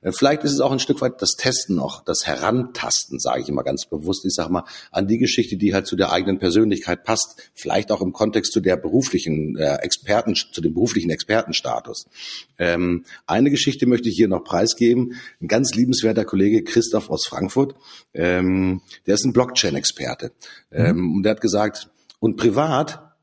Äh, 0.00 0.12
vielleicht 0.12 0.42
ist 0.44 0.52
es 0.52 0.60
auch 0.60 0.72
ein 0.72 0.78
Stück 0.78 1.02
weit 1.02 1.20
das 1.20 1.32
Testen 1.32 1.76
noch, 1.76 2.02
das 2.04 2.26
Herantasten, 2.26 3.18
sage 3.18 3.42
ich 3.42 3.48
immer 3.50 3.64
ganz 3.64 3.84
bewusst. 3.84 4.24
Ich 4.24 4.34
sage 4.34 4.50
mal, 4.50 4.64
an 4.90 5.06
die 5.06 5.18
Geschichte, 5.18 5.58
die 5.58 5.74
halt 5.74 5.86
zu 5.86 5.94
der 5.94 6.10
eigenen 6.10 6.38
Persönlichkeit 6.38 7.04
passt. 7.04 7.50
Vielleicht 7.52 7.92
auch 7.92 8.00
im 8.00 8.14
Kontext 8.14 8.52
zu 8.52 8.60
der 8.60 8.76
beruflichen 8.76 9.56
äh, 9.56 9.76
Experten, 9.82 10.34
zu 10.34 10.62
dem 10.62 10.72
beruflichen 10.72 11.10
Expertenstatus. 11.10 12.06
Ähm, 12.74 13.04
eine 13.26 13.50
Geschichte 13.50 13.86
möchte 13.86 14.08
ich 14.08 14.16
hier 14.16 14.28
noch 14.28 14.44
preisgeben. 14.44 15.14
Ein 15.40 15.48
ganz 15.48 15.74
liebenswerter 15.74 16.24
Kollege 16.24 16.64
Christoph 16.64 17.10
aus 17.10 17.26
Frankfurt, 17.26 17.74
ähm, 18.12 18.80
der 19.06 19.14
ist 19.14 19.24
ein 19.24 19.32
Blockchain-Experte. 19.32 19.84
Experte. 19.84 20.32
Mhm. 20.70 20.86
Ähm, 20.86 21.16
und 21.16 21.22
der 21.22 21.32
hat 21.32 21.40
gesagt, 21.40 21.90
und 22.20 22.36
privat 22.36 23.13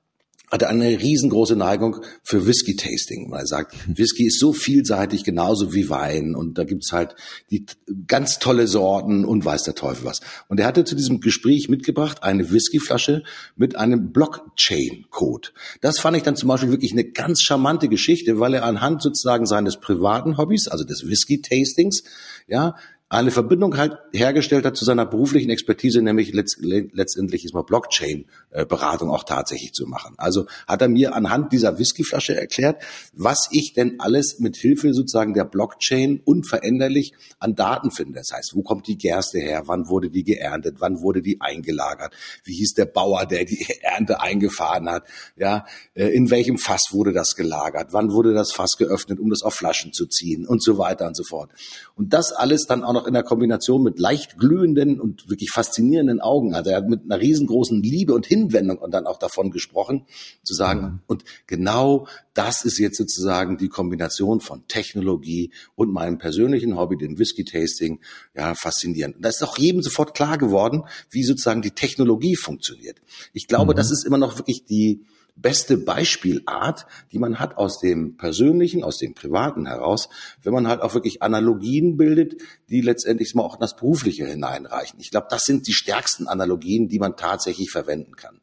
hat 0.51 0.62
er 0.63 0.70
eine 0.70 1.00
riesengroße 1.00 1.55
Neigung 1.55 2.01
für 2.24 2.46
Whisky-Tasting. 2.46 3.31
Weil 3.31 3.41
er 3.41 3.48
sagt, 3.48 3.75
Whisky 3.88 4.27
ist 4.27 4.39
so 4.39 4.51
vielseitig, 4.51 5.24
genauso 5.24 5.74
wie 5.74 5.89
Wein. 5.89 6.36
Und 6.36 6.58
da 6.58 6.65
gibt's 6.65 6.91
halt 6.91 7.15
die 7.50 7.65
ganz 8.08 8.38
tolle 8.38 8.67
Sorten 8.67 9.24
und 9.24 9.46
weiß 9.46 9.63
der 9.63 9.75
Teufel 9.75 10.05
was. 10.05 10.20
Und 10.50 10.60
er 10.60 10.67
hatte 10.67 10.84
zu 10.84 10.96
diesem 10.96 11.22
Gespräch 11.22 11.70
mitgebracht 11.70 12.24
eine 12.24 12.51
Whiskyflasche 12.51 13.24
mit 13.55 13.77
einem 13.77 14.12
Blockchain-Code. 14.12 15.50
Das 15.79 16.00
fand 16.00 16.17
ich 16.17 16.24
dann 16.24 16.36
zum 16.36 16.50
Beispiel 16.50 16.72
wirklich 16.72 16.91
eine 16.91 17.05
ganz 17.05 17.41
charmante 17.41 17.88
Geschichte, 17.88 18.39
weil 18.39 18.53
er 18.53 18.65
anhand 18.65 19.01
sozusagen 19.01 19.46
seines 19.46 19.77
privaten 19.77 20.38
Hobbys, 20.38 20.67
also 20.67 20.84
des 20.84 21.08
Whisky-Tastings, 21.08 22.03
ja, 22.48 22.75
eine 23.12 23.32
Verbindung 23.32 23.75
halt 23.75 23.98
hergestellt 24.13 24.65
hat 24.65 24.77
zu 24.77 24.86
seiner 24.86 25.06
beruflichen 25.06 25.50
Expertise, 25.50 26.01
nämlich 26.01 26.32
letztendlich 26.34 27.44
ist 27.44 27.53
mal 27.53 27.63
Blockchain-Beratung 27.63 29.12
auch 29.12 29.25
tatsächlich 29.25 29.74
zu 29.74 29.86
machen. 29.86 30.15
Also 30.18 30.46
hat 30.65 30.82
er 30.82 30.88
mir 30.88 31.13
anhand 31.13 31.51
dieser 31.51 31.77
Whiskyflasche 31.77 32.38
erklärt, 32.38 32.82
was 33.13 33.50
ich 33.51 33.74
denn 33.74 34.00
alles 34.00 34.39
mit 34.39 34.56
Hilfe 34.56 34.94
sozusagen 34.94 35.34
der 35.34 35.44
Blockchain 35.44 36.22
unveränderlich 36.24 37.13
an 37.38 37.53
Daten 37.53 37.91
finde. 37.91 38.20
Das 38.20 38.32
heißt, 38.32 38.56
wo 38.56 38.62
kommt 38.62 38.88
die 38.88 38.98
Gerste 38.98 39.39
her? 39.39 39.63
Wann 39.65 39.89
wurde 39.89 40.10
die 40.10 40.24
geerntet? 40.24 40.77
Wann 40.80 41.01
wurde 41.01 41.22
die 41.22 41.41
eingelagert? 41.41 42.13
Wie 42.46 42.53
hieß 42.53 42.75
der 42.75 42.86
Bauer, 42.86 43.25
der 43.25 43.44
die 43.44 43.68
Ernte 43.82 44.22
eingefahren 44.22 44.89
hat? 44.89 45.03
Ja, 45.36 45.65
äh, 45.96 46.08
in 46.08 46.30
welchem 46.30 46.58
Fass 46.58 46.91
wurde 46.91 47.12
das 47.12 47.36
gelagert? 47.36 47.89
Wann 47.91 48.13
wurde 48.13 48.34
das 48.34 48.53
Fass 48.53 48.77
geöffnet, 48.77 49.20
um 49.20 49.30
das 49.30 49.41
auf 49.41 49.53
Flaschen 49.53 49.91
zu 49.91 50.06
ziehen 50.06 50.48
und 50.48 50.63
so 50.63 50.77
weiter 50.77 51.08
und 51.08 51.18
so 51.18 51.25
fort. 51.25 51.51
Und 51.96 52.13
das 52.13 52.32
alles 52.32 52.65
dann 52.68 52.86
auch 52.86 52.94
noch 52.94 53.00
noch 53.01 53.08
in 53.08 53.13
der 53.13 53.24
Kombination 53.24 53.84
mit 53.84 54.00
leicht 54.00 54.38
glühenden 54.38 55.00
und 55.00 55.29
wirklich 55.29 55.50
faszinierenden 55.51 56.22
Augen. 56.22 56.53
Also 56.53 56.70
er 56.70 56.77
hat 56.77 56.88
mit 56.88 57.01
einer 57.03 57.20
riesengroßen 57.20 57.81
Liebe 57.81 58.13
und 58.13 58.25
Hinwendung 58.25 58.77
und 58.77 58.93
dann 58.93 59.08
auch 59.08 59.17
davon 59.17 59.51
gesprochen, 59.51 60.05
zu 60.43 60.53
sagen, 60.53 60.81
mhm. 60.81 61.00
und 61.08 61.24
genau 61.48 62.08
das 62.34 62.63
ist 62.63 62.77
jetzt 62.77 62.98
sozusagen 62.98 63.58
die 63.58 63.67
Kombination 63.67 64.39
von 64.39 64.67
Technologie 64.67 65.51
und 65.75 65.91
meinem 65.91 66.17
persönlichen 66.17 66.77
Hobby, 66.77 66.98
dem 66.98 67.17
Whisky-Tasting, 67.17 68.00
ja, 68.36 68.53
faszinierend. 68.53 69.17
Und 69.17 69.25
da 69.25 69.29
ist 69.29 69.43
auch 69.43 69.58
jedem 69.58 69.81
sofort 69.81 70.13
klar 70.13 70.38
geworden, 70.38 70.84
wie 71.10 71.24
sozusagen 71.24 71.62
die 71.62 71.72
Technologie 71.72 72.36
funktioniert. 72.36 73.01
Ich 73.34 73.48
glaube, 73.48 73.74
mhm. 73.74 73.77
das 73.77 73.91
ist 73.91 74.05
immer 74.05 74.17
noch 74.17 74.38
wirklich 74.38 74.65
die, 74.65 75.03
beste 75.35 75.77
Beispielart, 75.77 76.85
die 77.11 77.19
man 77.19 77.39
hat 77.39 77.57
aus 77.57 77.79
dem 77.79 78.17
Persönlichen, 78.17 78.83
aus 78.83 78.97
dem 78.97 79.13
Privaten 79.13 79.65
heraus, 79.65 80.09
wenn 80.43 80.53
man 80.53 80.67
halt 80.67 80.81
auch 80.81 80.93
wirklich 80.93 81.21
Analogien 81.21 81.97
bildet, 81.97 82.41
die 82.69 82.81
letztendlich 82.81 83.33
mal 83.35 83.43
auch 83.43 83.55
in 83.55 83.61
das 83.61 83.75
Berufliche 83.75 84.25
hineinreichen. 84.25 85.00
Ich 85.00 85.11
glaube, 85.11 85.27
das 85.29 85.43
sind 85.43 85.67
die 85.67 85.73
stärksten 85.73 86.27
Analogien, 86.27 86.89
die 86.89 87.00
man 87.00 87.15
tatsächlich 87.15 87.71
verwenden 87.71 88.15
kann. 88.15 88.41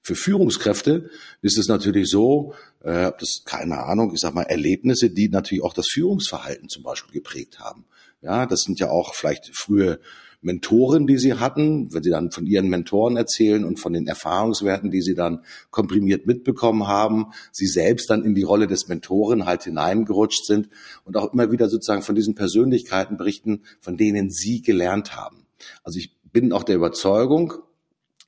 Für 0.00 0.14
Führungskräfte 0.14 1.10
ist 1.42 1.58
es 1.58 1.68
natürlich 1.68 2.08
so, 2.08 2.54
äh, 2.80 3.12
das 3.18 3.42
keine 3.44 3.84
Ahnung, 3.84 4.14
ich 4.14 4.20
sag 4.20 4.32
mal 4.32 4.42
Erlebnisse, 4.42 5.10
die 5.10 5.28
natürlich 5.28 5.62
auch 5.62 5.74
das 5.74 5.88
Führungsverhalten 5.88 6.68
zum 6.68 6.82
Beispiel 6.82 7.12
geprägt 7.12 7.58
haben. 7.58 7.84
Ja, 8.22 8.46
das 8.46 8.60
sind 8.62 8.80
ja 8.80 8.90
auch 8.90 9.14
vielleicht 9.14 9.54
frühe 9.54 10.00
Mentoren, 10.40 11.06
die 11.06 11.18
sie 11.18 11.34
hatten, 11.34 11.92
wenn 11.92 12.02
sie 12.02 12.10
dann 12.10 12.30
von 12.30 12.46
ihren 12.46 12.68
Mentoren 12.68 13.16
erzählen 13.16 13.64
und 13.64 13.80
von 13.80 13.92
den 13.92 14.06
Erfahrungswerten, 14.06 14.90
die 14.90 15.02
sie 15.02 15.14
dann 15.14 15.44
komprimiert 15.70 16.26
mitbekommen 16.26 16.86
haben, 16.86 17.26
sie 17.50 17.66
selbst 17.66 18.08
dann 18.10 18.24
in 18.24 18.34
die 18.34 18.44
Rolle 18.44 18.68
des 18.68 18.86
Mentoren 18.86 19.46
halt 19.46 19.64
hineingerutscht 19.64 20.44
sind 20.44 20.68
und 21.04 21.16
auch 21.16 21.32
immer 21.32 21.50
wieder 21.50 21.68
sozusagen 21.68 22.02
von 22.02 22.14
diesen 22.14 22.36
Persönlichkeiten 22.36 23.16
berichten, 23.16 23.62
von 23.80 23.96
denen 23.96 24.30
sie 24.30 24.62
gelernt 24.62 25.16
haben. 25.16 25.46
Also 25.82 25.98
ich 25.98 26.14
bin 26.32 26.52
auch 26.52 26.62
der 26.62 26.76
Überzeugung, 26.76 27.54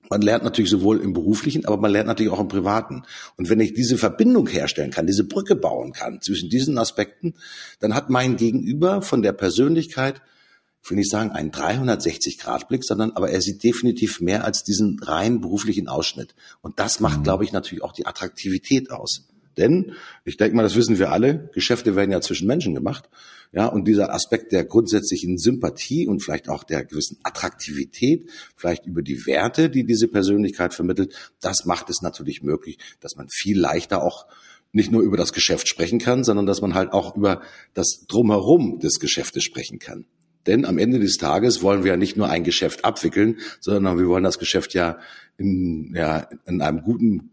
man 0.08 0.22
lernt 0.22 0.42
natürlich 0.42 0.70
sowohl 0.70 1.00
im 1.00 1.12
beruflichen, 1.12 1.66
aber 1.66 1.76
man 1.76 1.92
lernt 1.92 2.08
natürlich 2.08 2.32
auch 2.32 2.40
im 2.40 2.48
privaten. 2.48 3.04
Und 3.36 3.48
wenn 3.48 3.60
ich 3.60 3.74
diese 3.74 3.96
Verbindung 3.96 4.48
herstellen 4.48 4.90
kann, 4.90 5.06
diese 5.06 5.22
Brücke 5.22 5.54
bauen 5.54 5.92
kann 5.92 6.20
zwischen 6.20 6.50
diesen 6.50 6.78
Aspekten, 6.78 7.34
dann 7.78 7.94
hat 7.94 8.10
mein 8.10 8.36
Gegenüber 8.36 9.02
von 9.02 9.22
der 9.22 9.32
Persönlichkeit, 9.32 10.20
ich 10.82 10.90
will 10.90 10.96
nicht 10.96 11.10
sagen 11.10 11.30
einen 11.30 11.50
360-Grad-Blick, 11.50 12.84
sondern 12.84 13.12
aber 13.12 13.30
er 13.30 13.40
sieht 13.40 13.62
definitiv 13.62 14.20
mehr 14.20 14.44
als 14.44 14.64
diesen 14.64 14.99
rein 15.00 15.40
beruflichen 15.40 15.88
Ausschnitt. 15.88 16.34
Und 16.62 16.78
das 16.78 17.00
macht, 17.00 17.20
mhm. 17.20 17.25
glaube 17.25 17.44
ich, 17.44 17.52
natürlich 17.52 17.84
auch 17.84 17.92
die 17.92 18.06
Attraktivität 18.06 18.90
aus. 18.90 19.28
Denn, 19.56 19.92
ich 20.25 20.37
denke 20.37 20.56
mal, 20.56 20.62
das 20.62 20.76
wissen 20.76 20.99
wir 20.99 21.12
alle, 21.12 21.50
Geschäfte 21.52 21.96
werden 21.96 22.10
ja 22.12 22.20
zwischen 22.20 22.46
Menschen 22.46 22.75
gemacht. 22.75 23.08
Ja, 23.52 23.66
und 23.66 23.87
dieser 23.88 24.14
Aspekt 24.14 24.52
der 24.52 24.64
grundsätzlichen 24.64 25.37
Sympathie 25.37 26.06
und 26.06 26.22
vielleicht 26.22 26.49
auch 26.49 26.62
der 26.62 26.84
gewissen 26.84 27.18
Attraktivität, 27.25 28.30
vielleicht 28.54 28.87
über 28.87 29.02
die 29.02 29.26
Werte, 29.26 29.70
die 29.70 29.84
diese 29.84 30.06
Persönlichkeit 30.06 30.72
vermittelt, 30.72 31.14
das 31.40 31.64
macht 31.64 31.90
es 31.90 32.00
natürlich 32.00 32.42
möglich, 32.42 32.78
dass 33.00 33.16
man 33.16 33.28
viel 33.28 33.58
leichter 33.58 34.04
auch 34.04 34.26
nicht 34.72 34.92
nur 34.92 35.02
über 35.02 35.16
das 35.16 35.32
Geschäft 35.32 35.66
sprechen 35.66 35.99
kann, 35.99 36.22
sondern 36.22 36.46
dass 36.46 36.60
man 36.60 36.75
halt 36.75 36.92
auch 36.92 37.16
über 37.16 37.42
das 37.75 38.04
Drumherum 38.06 38.78
des 38.78 39.00
Geschäftes 39.00 39.42
sprechen 39.42 39.80
kann. 39.80 40.06
Denn 40.47 40.64
am 40.64 40.78
Ende 40.78 40.99
des 40.99 41.16
Tages 41.16 41.62
wollen 41.62 41.85
wir 41.85 41.92
ja 41.92 41.97
nicht 41.97 42.16
nur 42.16 42.28
ein 42.28 42.44
Geschäft 42.44 42.85
abwickeln, 42.85 43.38
sondern 43.61 43.99
wir 43.99 44.09
wollen 44.09 44.25
das 44.25 44.38
Geschäft 44.38 44.75
ja 44.75 44.99
in, 45.37 45.94
ja, 45.94 46.28
in 46.47 46.62
einem 46.62 46.82
guten 46.82 47.30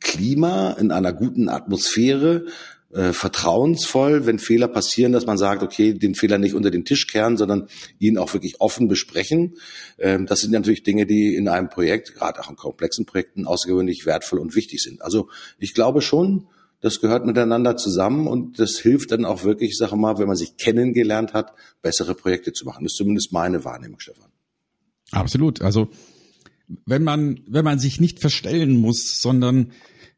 Klima, 0.00 0.72
in 0.72 0.90
einer 0.90 1.12
guten 1.12 1.48
Atmosphäre, 1.48 2.46
äh, 2.92 3.12
vertrauensvoll, 3.14 4.26
wenn 4.26 4.38
Fehler 4.38 4.68
passieren, 4.68 5.12
dass 5.12 5.24
man 5.24 5.38
sagt, 5.38 5.62
okay, 5.62 5.94
den 5.94 6.14
Fehler 6.14 6.36
nicht 6.36 6.54
unter 6.54 6.70
den 6.70 6.84
Tisch 6.84 7.06
kehren, 7.06 7.38
sondern 7.38 7.68
ihn 7.98 8.18
auch 8.18 8.34
wirklich 8.34 8.60
offen 8.60 8.86
besprechen. 8.86 9.54
Ähm, 9.98 10.26
das 10.26 10.40
sind 10.40 10.50
natürlich 10.50 10.82
Dinge, 10.82 11.06
die 11.06 11.34
in 11.34 11.48
einem 11.48 11.70
Projekt, 11.70 12.14
gerade 12.14 12.40
auch 12.40 12.50
in 12.50 12.56
komplexen 12.56 13.06
Projekten, 13.06 13.46
außergewöhnlich 13.46 14.04
wertvoll 14.04 14.40
und 14.40 14.54
wichtig 14.54 14.82
sind. 14.82 15.00
Also 15.00 15.30
ich 15.58 15.72
glaube 15.72 16.02
schon, 16.02 16.48
das 16.82 17.00
gehört 17.00 17.24
miteinander 17.24 17.76
zusammen 17.76 18.26
und 18.26 18.58
das 18.58 18.78
hilft 18.78 19.12
dann 19.12 19.24
auch 19.24 19.44
wirklich, 19.44 19.70
ich 19.70 19.78
sage 19.78 19.96
mal, 19.96 20.18
wenn 20.18 20.26
man 20.26 20.36
sich 20.36 20.56
kennengelernt 20.56 21.32
hat, 21.32 21.54
bessere 21.80 22.14
Projekte 22.14 22.52
zu 22.52 22.66
machen. 22.66 22.84
Das 22.84 22.92
ist 22.92 22.96
zumindest 22.96 23.32
meine 23.32 23.64
Wahrnehmung, 23.64 24.00
Stefan. 24.00 24.30
Absolut. 25.12 25.62
Also 25.62 25.88
wenn 26.84 27.04
man, 27.04 27.40
wenn 27.46 27.64
man 27.64 27.78
sich 27.78 28.00
nicht 28.00 28.18
verstellen 28.18 28.76
muss, 28.78 29.20
sondern 29.20 29.70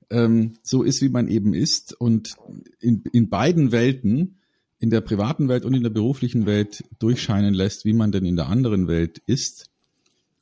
ähm, 0.09 0.54
so 0.62 0.83
ist, 0.83 1.02
wie 1.02 1.11
man 1.11 1.28
eben 1.28 1.52
ist 1.52 1.92
und 1.92 2.35
in, 2.80 3.04
in 3.12 3.28
beiden 3.28 3.71
Welten, 3.71 4.38
in 4.78 4.88
der 4.88 5.02
privaten 5.02 5.49
Welt 5.49 5.66
und 5.66 5.75
in 5.75 5.83
der 5.83 5.90
beruflichen 5.90 6.47
Welt 6.47 6.85
durchscheinen 6.99 7.52
lässt, 7.52 7.85
wie 7.85 7.92
man 7.92 8.11
denn 8.11 8.25
in 8.25 8.37
der 8.37 8.49
anderen 8.49 8.88
Welt 8.88 9.21
ist, 9.26 9.71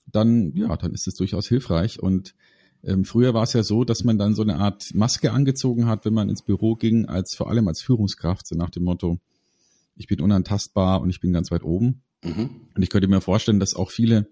dann, 0.06 0.54
ja, 0.54 0.76
dann 0.76 0.94
ist 0.94 1.08
es 1.08 1.14
durchaus 1.14 1.48
hilfreich. 1.48 2.00
Und 2.00 2.34
ähm, 2.84 3.04
früher 3.04 3.32
war 3.34 3.44
es 3.44 3.52
ja 3.52 3.62
so, 3.62 3.84
dass 3.84 4.04
man 4.04 4.18
dann 4.18 4.34
so 4.34 4.42
eine 4.42 4.56
Art 4.56 4.94
Maske 4.94 5.32
angezogen 5.32 5.86
hat, 5.86 6.04
wenn 6.04 6.14
man 6.14 6.28
ins 6.28 6.42
Büro 6.42 6.74
ging, 6.74 7.06
als 7.06 7.34
vor 7.34 7.48
allem 7.48 7.68
als 7.68 7.80
Führungskraft, 7.80 8.46
so 8.46 8.56
nach 8.56 8.70
dem 8.70 8.84
Motto, 8.84 9.18
ich 9.96 10.06
bin 10.06 10.20
unantastbar 10.20 11.00
und 11.00 11.10
ich 11.10 11.20
bin 11.20 11.32
ganz 11.32 11.50
weit 11.50 11.62
oben. 11.62 12.02
Mhm. 12.24 12.50
Und 12.74 12.82
ich 12.82 12.90
könnte 12.90 13.08
mir 13.08 13.20
vorstellen, 13.20 13.60
dass 13.60 13.74
auch 13.74 13.90
viele 13.90 14.26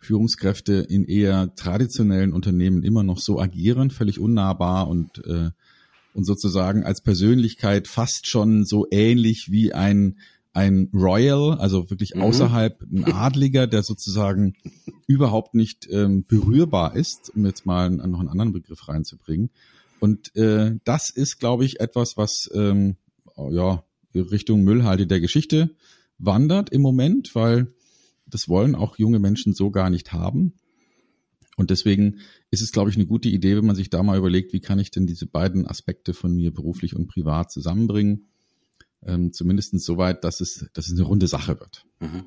Führungskräfte 0.00 0.74
in 0.74 1.04
eher 1.04 1.54
traditionellen 1.56 2.32
Unternehmen 2.32 2.82
immer 2.82 3.02
noch 3.02 3.18
so 3.18 3.40
agieren, 3.40 3.90
völlig 3.90 4.20
unnahbar 4.20 4.88
und, 4.88 5.24
äh, 5.26 5.50
und 6.14 6.24
sozusagen 6.24 6.84
als 6.84 7.00
Persönlichkeit 7.00 7.88
fast 7.88 8.28
schon 8.28 8.64
so 8.64 8.86
ähnlich 8.90 9.50
wie 9.50 9.72
ein, 9.72 10.18
ein 10.58 10.90
Royal, 10.92 11.56
also 11.58 11.88
wirklich 11.88 12.16
mhm. 12.16 12.22
außerhalb 12.22 12.82
ein 12.82 13.04
Adliger, 13.04 13.68
der 13.68 13.84
sozusagen 13.84 14.54
überhaupt 15.06 15.54
nicht 15.54 15.88
ähm, 15.88 16.24
berührbar 16.26 16.96
ist, 16.96 17.30
um 17.34 17.46
jetzt 17.46 17.64
mal 17.64 17.88
noch 17.90 18.18
einen 18.18 18.28
anderen 18.28 18.52
Begriff 18.52 18.88
reinzubringen. 18.88 19.50
Und 20.00 20.34
äh, 20.34 20.74
das 20.82 21.10
ist, 21.10 21.38
glaube 21.38 21.64
ich, 21.64 21.78
etwas, 21.78 22.16
was 22.16 22.50
ähm, 22.52 22.96
ja 23.36 23.84
Richtung 24.14 24.62
Müllhalde 24.62 25.06
der 25.06 25.20
Geschichte 25.20 25.76
wandert 26.18 26.70
im 26.70 26.82
Moment, 26.82 27.36
weil 27.36 27.72
das 28.26 28.48
wollen 28.48 28.74
auch 28.74 28.98
junge 28.98 29.20
Menschen 29.20 29.54
so 29.54 29.70
gar 29.70 29.90
nicht 29.90 30.12
haben. 30.12 30.54
Und 31.56 31.70
deswegen 31.70 32.18
ist 32.50 32.62
es, 32.62 32.72
glaube 32.72 32.90
ich, 32.90 32.96
eine 32.96 33.06
gute 33.06 33.28
Idee, 33.28 33.56
wenn 33.56 33.66
man 33.66 33.76
sich 33.76 33.90
da 33.90 34.02
mal 34.02 34.18
überlegt, 34.18 34.52
wie 34.52 34.60
kann 34.60 34.80
ich 34.80 34.90
denn 34.90 35.06
diese 35.06 35.26
beiden 35.26 35.66
Aspekte 35.66 36.14
von 36.14 36.34
mir 36.34 36.52
beruflich 36.52 36.96
und 36.96 37.06
privat 37.06 37.52
zusammenbringen. 37.52 38.26
Ähm, 39.06 39.32
zumindest 39.32 39.78
soweit, 39.80 40.24
dass 40.24 40.40
es, 40.40 40.66
dass 40.72 40.88
es 40.88 40.98
eine 40.98 41.06
runde 41.06 41.28
Sache 41.28 41.60
wird. 41.60 41.84
Mhm. 42.00 42.24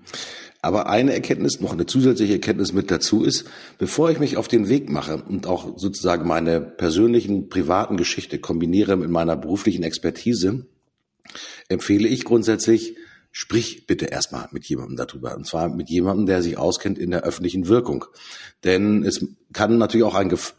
Aber 0.62 0.88
eine 0.88 1.14
Erkenntnis, 1.14 1.60
noch 1.60 1.74
eine 1.74 1.86
zusätzliche 1.86 2.34
Erkenntnis 2.34 2.72
mit 2.72 2.90
dazu 2.92 3.24
ist, 3.24 3.46
bevor 3.78 4.10
ich 4.10 4.20
mich 4.20 4.38
auf 4.38 4.48
den 4.48 4.70
Weg 4.70 4.90
mache 4.90 5.18
und 5.18 5.48
auch 5.48 5.78
sozusagen 5.78 6.26
meine 6.26 6.62
persönlichen, 6.62 7.50
privaten 7.50 7.98
Geschichte 7.98 8.40
kombiniere 8.40 8.96
mit 8.96 9.10
meiner 9.10 9.36
beruflichen 9.36 9.84
Expertise, 9.84 10.66
empfehle 11.68 12.08
ich 12.08 12.24
grundsätzlich, 12.24 12.96
sprich 13.32 13.88
bitte 13.88 14.08
erstmal 14.08 14.50
mit 14.52 14.66
jemandem 14.66 14.98
darüber. 14.98 15.36
Und 15.36 15.48
zwar 15.48 15.70
mit 15.70 15.90
jemandem, 15.90 16.26
der 16.26 16.42
sich 16.42 16.58
auskennt 16.58 17.00
in 17.00 17.12
der 17.12 17.24
öffentlichen 17.24 17.68
Wirkung. 17.68 18.06
Denn 18.66 19.04
es 19.04 19.26
kann 19.54 19.78
natürlich 19.78 20.06
auch 20.06 20.16
ein 20.16 20.30
gef 20.30 20.54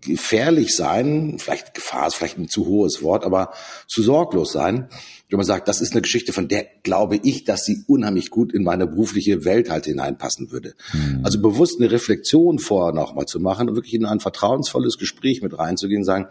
gefährlich 0.00 0.74
sein, 0.74 1.36
vielleicht 1.38 1.74
Gefahr 1.74 2.08
ist 2.08 2.16
vielleicht 2.16 2.36
ein 2.36 2.48
zu 2.48 2.66
hohes 2.66 3.02
Wort, 3.02 3.24
aber 3.24 3.52
zu 3.86 4.02
sorglos 4.02 4.50
sein, 4.50 4.88
wenn 5.28 5.36
man 5.36 5.46
sagt, 5.46 5.68
das 5.68 5.80
ist 5.80 5.92
eine 5.92 6.02
Geschichte, 6.02 6.32
von 6.32 6.48
der 6.48 6.66
glaube 6.82 7.20
ich, 7.22 7.44
dass 7.44 7.64
sie 7.64 7.84
unheimlich 7.86 8.30
gut 8.30 8.52
in 8.52 8.64
meine 8.64 8.88
berufliche 8.88 9.44
Welt 9.44 9.70
halt 9.70 9.86
hineinpassen 9.86 10.50
würde. 10.50 10.74
Mhm. 10.92 11.20
Also 11.22 11.40
bewusst 11.40 11.80
eine 11.80 11.90
Reflexion 11.90 12.58
vorher 12.58 12.92
nochmal 12.92 13.26
zu 13.26 13.38
machen 13.38 13.68
und 13.68 13.76
wirklich 13.76 13.94
in 13.94 14.04
ein 14.04 14.18
vertrauensvolles 14.18 14.98
Gespräch 14.98 15.40
mit 15.40 15.56
reinzugehen 15.56 16.00
und 16.00 16.06
sagen, 16.06 16.26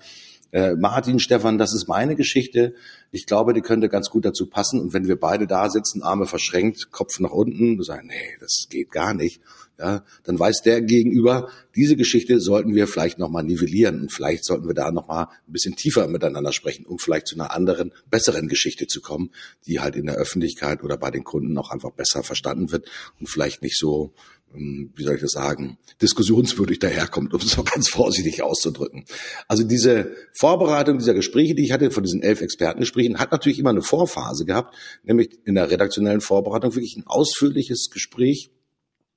äh, 0.51 0.75
Martin, 0.75 1.19
Stefan, 1.19 1.57
das 1.57 1.73
ist 1.73 1.87
meine 1.87 2.15
Geschichte. 2.15 2.75
Ich 3.12 3.26
glaube, 3.26 3.54
die 3.54 3.62
könnte 3.62 3.89
ganz 3.89 4.10
gut 4.10 4.24
dazu 4.24 4.47
passen. 4.47 4.80
Und 4.80 4.93
wenn 4.93 5.08
wir 5.08 5.19
beide 5.19 5.45
da 5.45 5.69
sitzen, 5.69 6.02
Arme 6.02 6.26
verschränkt, 6.26 6.91
Kopf 6.91 7.19
nach 7.19 7.32
unten, 7.32 7.78
und 7.78 7.84
sagen, 7.84 8.08
nee, 8.08 8.38
das 8.39 8.67
geht 8.69 8.89
gar 8.89 9.13
nicht, 9.13 9.41
ja, 9.82 10.04
dann 10.24 10.39
weiß 10.39 10.62
der 10.62 10.82
gegenüber, 10.82 11.50
diese 11.76 11.95
Geschichte 11.95 12.39
sollten 12.39 12.76
wir 12.76 12.88
vielleicht 12.88 13.17
nochmal 13.17 13.43
nivellieren 13.43 14.02
und 14.02 14.12
vielleicht 14.12 14.45
sollten 14.45 14.67
wir 14.67 14.76
da 14.76 14.91
nochmal 14.91 15.26
ein 15.26 15.52
bisschen 15.52 15.76
tiefer 15.76 16.08
miteinander 16.08 16.54
sprechen, 16.54 16.86
um 16.86 17.00
vielleicht 17.00 17.28
zu 17.28 17.36
einer 17.36 17.52
anderen, 17.52 17.91
besseren 18.10 18.47
Geschichte 18.47 18.86
zu 18.86 19.02
kommen, 19.02 19.32
die 19.65 19.80
halt 19.80 19.95
in 19.95 20.06
der 20.06 20.15
Öffentlichkeit 20.15 20.84
oder 20.84 20.97
bei 20.97 21.10
den 21.10 21.24
Kunden 21.24 21.58
auch 21.58 21.71
einfach 21.71 21.91
besser 21.91 22.21
verstanden 22.21 22.71
wird 22.71 22.89
und 23.19 23.28
vielleicht 23.28 23.63
nicht 23.63 23.78
so 23.78 24.13
ähm, 24.54 24.91
wie 24.95 25.04
soll 25.04 25.15
ich 25.15 25.21
das 25.21 25.32
sagen, 25.32 25.78
diskussionswürdig 26.02 26.80
daherkommt, 26.80 27.34
um 27.34 27.39
es 27.39 27.56
mal 27.58 27.63
ganz 27.63 27.89
vorsichtig 27.89 28.43
auszudrücken. 28.43 29.06
Also 29.47 29.63
diese 29.63 30.12
Vorbereitung 30.34 30.97
dieser 30.97 31.13
Gespräche, 31.13 31.56
die 31.56 31.63
ich 31.63 31.71
hatte, 31.71 31.91
von 31.91 32.04
diesen 32.04 32.21
elf 32.21 32.41
Expertengesprächen, 32.41 33.00
hat 33.17 33.31
natürlich 33.31 33.59
immer 33.59 33.69
eine 33.71 33.81
Vorphase 33.81 34.45
gehabt, 34.45 34.75
nämlich 35.03 35.39
in 35.45 35.55
der 35.55 35.69
redaktionellen 35.69 36.21
Vorbereitung 36.21 36.75
wirklich 36.75 36.97
ein 36.97 37.07
ausführliches 37.07 37.89
Gespräch, 37.91 38.51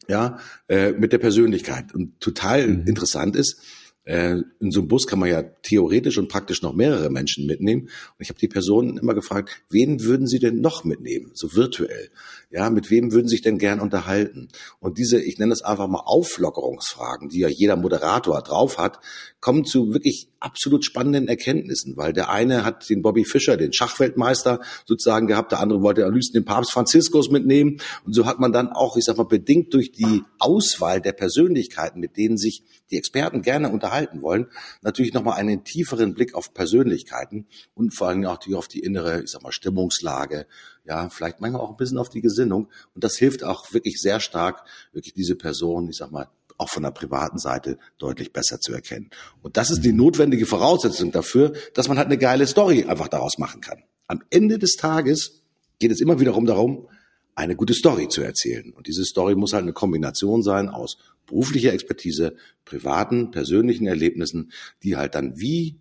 ja, 0.08 0.38
äh, 0.68 0.92
mit 0.92 1.12
der 1.12 1.18
Persönlichkeit. 1.18 1.94
Und 1.94 2.20
total 2.20 2.66
mhm. 2.66 2.86
interessant 2.86 3.36
ist, 3.36 3.60
äh, 4.04 4.36
in 4.60 4.70
so 4.70 4.80
einem 4.80 4.88
Bus 4.88 5.06
kann 5.06 5.18
man 5.18 5.30
ja 5.30 5.42
theoretisch 5.42 6.18
und 6.18 6.28
praktisch 6.28 6.60
noch 6.60 6.74
mehrere 6.74 7.10
Menschen 7.10 7.46
mitnehmen. 7.46 7.82
Und 7.84 8.20
ich 8.20 8.28
habe 8.28 8.38
die 8.38 8.48
Personen 8.48 8.98
immer 8.98 9.14
gefragt, 9.14 9.62
wen 9.70 10.02
würden 10.02 10.26
sie 10.26 10.38
denn 10.38 10.60
noch 10.60 10.84
mitnehmen, 10.84 11.30
so 11.34 11.54
virtuell? 11.54 12.10
Ja, 12.50 12.68
mit 12.68 12.90
wem 12.90 13.12
würden 13.12 13.28
sie 13.28 13.36
sich 13.36 13.42
denn 13.42 13.58
gern 13.58 13.80
unterhalten? 13.80 14.48
Und 14.78 14.98
diese, 14.98 15.20
ich 15.20 15.38
nenne 15.38 15.50
das 15.50 15.62
einfach 15.62 15.88
mal 15.88 16.02
Auflockerungsfragen, 16.04 17.30
die 17.30 17.40
ja 17.40 17.48
jeder 17.48 17.76
Moderator 17.76 18.42
drauf 18.42 18.76
hat, 18.78 18.98
kommen 19.40 19.64
zu 19.64 19.92
wirklich 19.94 20.28
absolut 20.44 20.84
spannenden 20.84 21.26
Erkenntnissen, 21.26 21.96
weil 21.96 22.12
der 22.12 22.30
eine 22.30 22.64
hat 22.64 22.88
den 22.90 23.02
Bobby 23.02 23.24
Fischer, 23.24 23.56
den 23.56 23.72
Schachweltmeister 23.72 24.60
sozusagen 24.84 25.26
gehabt, 25.26 25.52
der 25.52 25.60
andere 25.60 25.82
wollte 25.82 26.04
am 26.04 26.12
liebsten 26.12 26.34
den 26.34 26.44
Papst 26.44 26.72
Franziskus 26.72 27.30
mitnehmen. 27.30 27.80
Und 28.04 28.12
so 28.12 28.26
hat 28.26 28.38
man 28.38 28.52
dann 28.52 28.68
auch, 28.68 28.96
ich 28.96 29.04
sag 29.04 29.16
mal, 29.16 29.24
bedingt 29.24 29.72
durch 29.72 29.90
die 29.92 30.22
Auswahl 30.38 31.00
der 31.00 31.12
Persönlichkeiten, 31.12 31.98
mit 31.98 32.16
denen 32.16 32.36
sich 32.36 32.62
die 32.90 32.98
Experten 32.98 33.42
gerne 33.42 33.70
unterhalten 33.70 34.20
wollen, 34.20 34.46
natürlich 34.82 35.14
nochmal 35.14 35.38
einen 35.38 35.64
tieferen 35.64 36.14
Blick 36.14 36.34
auf 36.34 36.52
Persönlichkeiten 36.52 37.46
und 37.74 37.94
vor 37.94 38.08
allem 38.08 38.24
auch 38.26 38.38
auf 38.54 38.68
die 38.68 38.80
innere, 38.80 39.22
ich 39.22 39.30
sag 39.30 39.42
mal, 39.42 39.52
Stimmungslage, 39.52 40.46
ja, 40.84 41.08
vielleicht 41.08 41.40
manchmal 41.40 41.62
auch 41.62 41.70
ein 41.70 41.76
bisschen 41.76 41.98
auf 41.98 42.10
die 42.10 42.20
Gesinnung. 42.20 42.68
Und 42.94 43.02
das 43.02 43.16
hilft 43.16 43.42
auch 43.42 43.72
wirklich 43.72 44.00
sehr 44.00 44.20
stark, 44.20 44.64
wirklich 44.92 45.14
diese 45.14 45.34
Person, 45.34 45.88
ich 45.88 45.96
sag 45.96 46.10
mal, 46.12 46.28
auch 46.58 46.68
von 46.68 46.82
der 46.82 46.90
privaten 46.90 47.38
Seite 47.38 47.78
deutlich 47.98 48.32
besser 48.32 48.60
zu 48.60 48.72
erkennen. 48.72 49.10
Und 49.42 49.56
das 49.56 49.70
ist 49.70 49.82
die 49.82 49.92
notwendige 49.92 50.46
Voraussetzung 50.46 51.12
dafür, 51.12 51.52
dass 51.74 51.88
man 51.88 51.98
halt 51.98 52.06
eine 52.06 52.18
geile 52.18 52.46
Story 52.46 52.84
einfach 52.84 53.08
daraus 53.08 53.38
machen 53.38 53.60
kann. 53.60 53.82
Am 54.06 54.22
Ende 54.30 54.58
des 54.58 54.76
Tages 54.76 55.42
geht 55.78 55.90
es 55.90 56.00
immer 56.00 56.20
wiederum 56.20 56.46
darum, 56.46 56.88
eine 57.34 57.56
gute 57.56 57.74
Story 57.74 58.08
zu 58.08 58.22
erzählen. 58.22 58.72
Und 58.72 58.86
diese 58.86 59.04
Story 59.04 59.34
muss 59.34 59.52
halt 59.52 59.64
eine 59.64 59.72
Kombination 59.72 60.42
sein 60.42 60.68
aus 60.68 60.98
beruflicher 61.26 61.72
Expertise, 61.72 62.36
privaten, 62.64 63.30
persönlichen 63.30 63.86
Erlebnissen, 63.86 64.52
die 64.82 64.96
halt 64.96 65.14
dann 65.14 65.38
wie 65.38 65.80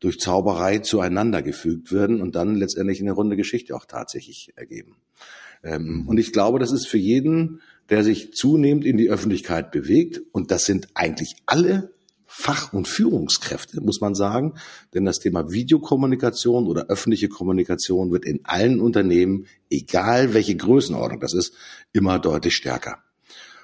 durch 0.00 0.18
Zauberei 0.18 0.78
zueinander 0.78 1.42
gefügt 1.42 1.92
werden 1.92 2.20
und 2.20 2.34
dann 2.34 2.54
letztendlich 2.54 3.00
eine 3.00 3.12
runde 3.12 3.36
Geschichte 3.36 3.74
auch 3.74 3.86
tatsächlich 3.86 4.52
ergeben. 4.56 4.96
Ähm, 5.62 6.06
und 6.06 6.18
ich 6.18 6.32
glaube, 6.32 6.58
das 6.58 6.72
ist 6.72 6.86
für 6.86 6.98
jeden, 6.98 7.60
der 7.90 8.04
sich 8.04 8.32
zunehmend 8.32 8.84
in 8.84 8.96
die 8.96 9.10
Öffentlichkeit 9.10 9.70
bewegt, 9.70 10.20
und 10.32 10.50
das 10.50 10.64
sind 10.64 10.88
eigentlich 10.94 11.36
alle 11.46 11.94
Fach- 12.26 12.72
und 12.72 12.86
Führungskräfte, 12.86 13.80
muss 13.80 14.00
man 14.00 14.14
sagen. 14.14 14.54
Denn 14.92 15.04
das 15.04 15.20
Thema 15.20 15.50
Videokommunikation 15.52 16.66
oder 16.66 16.86
öffentliche 16.88 17.28
Kommunikation 17.28 18.10
wird 18.10 18.24
in 18.24 18.40
allen 18.44 18.80
Unternehmen, 18.80 19.46
egal 19.70 20.34
welche 20.34 20.56
Größenordnung 20.56 21.20
das 21.20 21.32
ist, 21.32 21.54
immer 21.92 22.18
deutlich 22.18 22.54
stärker. 22.54 22.98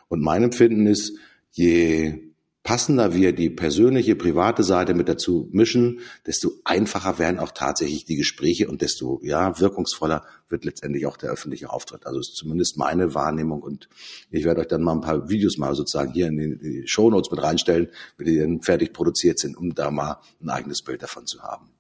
Und 0.09 0.23
mein 0.23 0.45
Empfinden 0.45 0.87
ist, 0.87 1.13
je 1.51 2.32
passender 2.63 3.13
wir 3.15 3.33
die 3.33 3.51
persönliche, 3.51 4.15
private 4.15 4.63
Seite 4.63 4.95
mit 4.95 5.09
dazu 5.09 5.49
mischen, 5.53 6.01
desto 6.27 6.53
einfacher 6.65 7.19
werden 7.19 7.41
auch 7.41 7.51
tatsächlich 7.51 8.05
die 8.05 8.17
Gespräche 8.17 8.69
und 8.69 8.83
desto 8.83 9.21
ja 9.23 9.59
wirkungsvoller 9.59 10.25
wird 10.49 10.65
letztendlich 10.65 11.07
auch 11.07 11.17
der 11.17 11.31
öffentliche 11.31 11.71
Auftritt. 11.71 12.07
Also 12.07 12.21
ist 12.21 12.37
zumindest 12.37 12.77
meine 12.77 13.15
Wahrnehmung 13.15 13.63
und 13.63 13.89
ich 14.31 14.45
werde 14.45 14.61
euch 14.61 14.69
dann 14.69 14.83
mal 14.83 14.93
ein 14.93 15.01
paar 15.01 15.29
Videos 15.29 15.59
mal 15.59 15.75
sozusagen 15.75 16.13
hier 16.13 16.29
in 16.29 16.37
die, 16.37 16.59
die 16.59 16.83
Show 16.87 17.11
Notes 17.11 17.31
mit 17.31 17.43
reinstellen, 17.43 17.89
wenn 18.17 18.27
die 18.27 18.39
dann 18.39 18.63
fertig 18.63 18.93
produziert 18.93 19.39
sind, 19.39 19.57
um 19.57 19.75
da 19.75 19.91
mal 19.91 20.19
ein 20.41 20.51
eigenes 20.51 20.83
Bild 20.83 21.03
davon 21.03 21.27
zu 21.27 21.43
haben. 21.43 21.71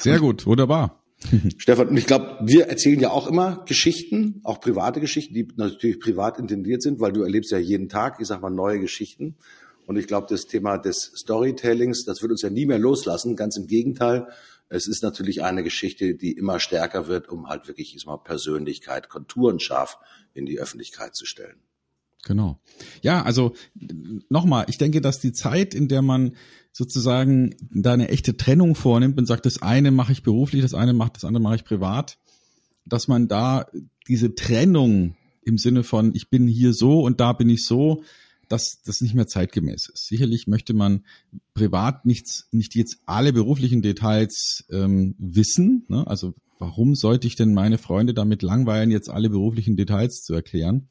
Sehr 0.00 0.14
und, 0.14 0.20
gut, 0.20 0.46
wunderbar. 0.46 1.00
Stefan, 1.58 1.88
und 1.88 1.96
ich 1.96 2.06
glaube, 2.06 2.38
wir 2.42 2.66
erzählen 2.66 2.98
ja 2.98 3.10
auch 3.10 3.26
immer 3.26 3.64
Geschichten, 3.66 4.40
auch 4.42 4.60
private 4.60 5.00
Geschichten, 5.00 5.34
die 5.34 5.46
natürlich 5.56 6.00
privat 6.00 6.38
intendiert 6.38 6.82
sind, 6.82 7.00
weil 7.00 7.12
du 7.12 7.22
erlebst 7.22 7.52
ja 7.52 7.58
jeden 7.58 7.88
Tag, 7.88 8.16
ich 8.20 8.26
sag 8.26 8.40
mal, 8.40 8.50
neue 8.50 8.80
Geschichten. 8.80 9.36
Und 9.90 9.96
ich 9.96 10.06
glaube, 10.06 10.28
das 10.30 10.46
Thema 10.46 10.78
des 10.78 11.10
Storytellings, 11.16 12.04
das 12.04 12.22
wird 12.22 12.30
uns 12.30 12.42
ja 12.42 12.48
nie 12.48 12.64
mehr 12.64 12.78
loslassen. 12.78 13.34
Ganz 13.34 13.56
im 13.56 13.66
Gegenteil. 13.66 14.28
Es 14.68 14.86
ist 14.86 15.02
natürlich 15.02 15.42
eine 15.42 15.64
Geschichte, 15.64 16.14
die 16.14 16.30
immer 16.30 16.60
stärker 16.60 17.08
wird, 17.08 17.28
um 17.28 17.48
halt 17.48 17.66
wirklich 17.66 17.96
ich 17.96 18.06
mal, 18.06 18.16
Persönlichkeit, 18.18 19.08
konturenscharf 19.08 19.98
in 20.32 20.46
die 20.46 20.60
Öffentlichkeit 20.60 21.16
zu 21.16 21.26
stellen. 21.26 21.56
Genau. 22.22 22.60
Ja, 23.02 23.24
also 23.24 23.52
nochmal, 24.28 24.66
ich 24.68 24.78
denke, 24.78 25.00
dass 25.00 25.18
die 25.18 25.32
Zeit, 25.32 25.74
in 25.74 25.88
der 25.88 26.02
man 26.02 26.36
sozusagen 26.70 27.56
da 27.72 27.94
eine 27.94 28.10
echte 28.10 28.36
Trennung 28.36 28.76
vornimmt 28.76 29.18
und 29.18 29.26
sagt, 29.26 29.44
das 29.44 29.60
eine 29.60 29.90
mache 29.90 30.12
ich 30.12 30.22
beruflich, 30.22 30.62
das 30.62 30.72
eine 30.72 30.92
macht, 30.92 31.16
das 31.16 31.24
andere 31.24 31.42
mache 31.42 31.56
ich 31.56 31.64
privat, 31.64 32.16
dass 32.84 33.08
man 33.08 33.26
da 33.26 33.66
diese 34.06 34.36
Trennung 34.36 35.16
im 35.42 35.58
Sinne 35.58 35.82
von, 35.82 36.14
ich 36.14 36.30
bin 36.30 36.46
hier 36.46 36.74
so 36.74 37.00
und 37.00 37.18
da 37.18 37.32
bin 37.32 37.50
ich 37.50 37.64
so, 37.64 38.04
dass 38.50 38.82
das 38.82 39.00
nicht 39.00 39.14
mehr 39.14 39.28
zeitgemäß 39.28 39.88
ist. 39.88 40.08
Sicherlich 40.08 40.48
möchte 40.48 40.74
man 40.74 41.04
privat 41.54 42.04
nichts, 42.04 42.48
nicht 42.50 42.74
jetzt 42.74 42.98
alle 43.06 43.32
beruflichen 43.32 43.80
Details 43.80 44.64
ähm, 44.70 45.14
wissen. 45.18 45.86
Ne? 45.88 46.04
Also 46.06 46.34
warum 46.58 46.96
sollte 46.96 47.28
ich 47.28 47.36
denn 47.36 47.54
meine 47.54 47.78
Freunde 47.78 48.12
damit 48.12 48.42
langweilen, 48.42 48.90
jetzt 48.90 49.08
alle 49.08 49.30
beruflichen 49.30 49.76
Details 49.76 50.22
zu 50.22 50.34
erklären? 50.34 50.88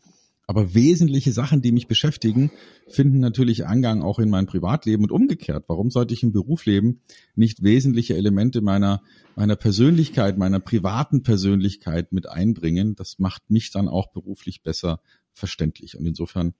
Aber 0.47 0.73
wesentliche 0.73 1.33
Sachen, 1.33 1.61
die 1.61 1.73
mich 1.73 1.87
beschäftigen, 1.87 2.49
finden 2.87 3.19
natürlich 3.19 3.67
Angang 3.67 4.01
auch 4.01 4.19
in 4.19 4.29
mein 4.29 4.47
Privatleben 4.47 5.03
und 5.03 5.11
umgekehrt. 5.11 5.65
Warum 5.67 5.91
sollte 5.91 6.13
ich 6.13 6.23
im 6.23 6.31
Berufsleben 6.31 7.01
nicht 7.35 7.61
wesentliche 7.61 8.15
Elemente 8.15 8.61
meiner, 8.61 9.03
meiner 9.35 9.57
Persönlichkeit, 9.57 10.37
meiner 10.39 10.59
privaten 10.59 11.23
Persönlichkeit 11.23 12.13
mit 12.13 12.27
einbringen? 12.27 12.95
Das 12.95 13.19
macht 13.19 13.51
mich 13.51 13.69
dann 13.69 13.89
auch 13.89 14.11
beruflich 14.11 14.63
besser 14.63 15.01
verständlich. 15.33 15.97
Und 15.97 16.07
insofern 16.07 16.55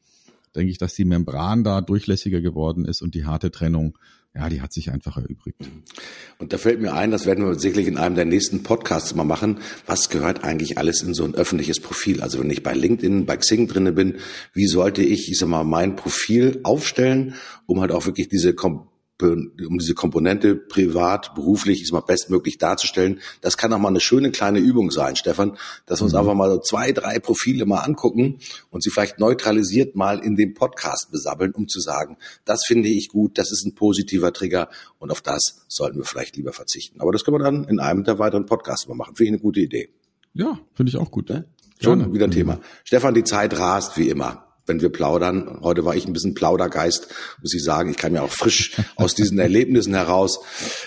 denke 0.56 0.72
ich, 0.72 0.78
dass 0.78 0.94
die 0.94 1.06
Membran 1.06 1.64
da 1.64 1.82
durchlässiger 1.82 2.42
geworden 2.42 2.86
ist 2.86 3.02
und 3.02 3.16
die 3.16 3.26
harte 3.26 3.52
Trennung, 3.52 3.98
ja, 4.36 4.48
die 4.48 4.62
hat 4.62 4.72
sich 4.72 4.92
einfach 4.92 5.18
erübrigt. 5.18 5.58
Und 6.38 6.54
da 6.54 6.58
fällt 6.58 6.82
mir 6.82 6.94
ein, 6.94 7.12
das 7.12 7.26
werden 7.26 7.46
wir 7.46 7.58
sicherlich 7.58 7.88
in 7.88 7.98
einem 7.98 8.16
der 8.16 8.26
nächsten 8.26 8.64
Podcasts 8.64 9.16
mal 9.16 9.24
machen. 9.24 9.60
Was 9.86 10.10
gehört 10.10 10.44
eigentlich 10.44 10.78
alles 10.78 11.02
in 11.02 11.14
so 11.14 11.24
ein 11.24 11.34
öffentliches 11.34 11.80
Profil? 11.80 12.22
Also 12.22 12.40
wenn 12.40 12.50
ich 12.50 12.62
bei 12.62 12.74
LinkedIn, 12.74 13.26
bei 13.26 13.38
Xing 13.38 13.68
drinne 13.68 13.92
bin, 13.92 14.18
wie 14.54 14.68
sollte 14.68 15.02
ich, 15.02 15.32
ich 15.32 15.40
sag 15.40 15.50
mal, 15.50 15.64
mein 15.64 15.96
Profil 15.96 16.60
aufstellen, 16.64 17.36
um 17.66 17.82
halt 17.82 17.92
auch 17.92 18.06
wirklich 18.06 18.30
diese 18.30 18.54
um 19.22 19.78
diese 19.78 19.94
Komponente 19.94 20.56
privat, 20.56 21.36
beruflich 21.36 21.82
ist 21.82 21.92
mal 21.92 22.02
bestmöglich 22.02 22.58
darzustellen. 22.58 23.20
Das 23.42 23.58
kann 23.58 23.74
auch 23.74 23.80
mal 23.80 23.90
eine 23.90 24.00
schöne 24.00 24.32
kleine 24.32 24.60
Übung 24.60 24.92
sein, 24.92 25.16
Stefan, 25.16 25.58
dass 25.86 26.00
wir 26.00 26.06
uns 26.06 26.14
mhm. 26.14 26.20
einfach 26.20 26.34
mal 26.36 26.50
so 26.50 26.60
zwei, 26.60 26.92
drei 26.92 27.20
Profile 27.20 27.66
mal 27.66 27.80
angucken 27.80 28.40
und 28.70 28.84
sie 28.84 28.90
vielleicht 28.90 29.20
neutralisiert 29.20 29.96
mal 29.96 30.20
in 30.20 30.36
dem 30.36 30.54
Podcast 30.54 31.10
besabbeln, 31.12 31.52
um 31.54 31.68
zu 31.68 31.80
sagen, 31.80 32.18
das 32.46 32.62
finde 32.66 32.90
ich 32.90 33.10
gut, 33.10 33.38
das 33.38 33.52
ist 33.52 33.66
ein 33.66 33.76
positiver 33.76 34.32
Trigger 34.32 34.70
und 35.00 35.12
auf 35.12 35.22
das 35.22 35.66
sollten 35.68 35.98
wir 35.98 36.06
vielleicht 36.06 36.38
lieber 36.38 36.54
verzichten. 36.54 37.02
Aber 37.02 37.12
das 37.12 37.24
können 37.24 37.38
wir 37.38 37.44
dann 37.44 37.66
in 37.66 37.80
einem 37.80 38.04
der 38.04 38.20
weiteren 38.20 38.46
Podcasts 38.46 38.88
mal 38.88 38.96
machen. 38.96 39.16
Finde 39.16 39.26
ich 39.26 39.34
eine 39.34 39.42
gute 39.42 39.60
Idee. 39.60 39.90
Ja, 40.34 40.60
finde 40.74 40.92
ich 40.92 40.98
auch 40.98 41.12
gut. 41.12 41.30
Ne? 41.30 41.46
Schon 41.82 42.14
wieder 42.14 42.26
ein 42.26 42.32
Thema. 42.32 42.56
Mhm. 42.56 42.62
Stefan, 42.84 43.14
die 43.14 43.24
Zeit 43.24 43.58
rast 43.58 43.98
wie 43.98 44.10
immer 44.10 44.49
wenn 44.70 44.82
wir 44.82 44.90
plaudern. 44.90 45.60
Heute 45.62 45.84
war 45.84 45.96
ich 45.96 46.08
ein 46.08 46.14
bisschen 46.14 46.36
Plaudergeist, 46.36 47.10
muss 47.42 47.54
ich 47.54 47.64
sagen. 47.64 47.90
Ich 47.90 47.98
kam 47.98 48.16
ja 48.16 48.22
auch 48.22 48.32
frisch 48.32 48.78
aus 48.96 49.16
diesen 49.16 49.40
Erlebnissen 49.40 49.94
heraus. 49.94 50.40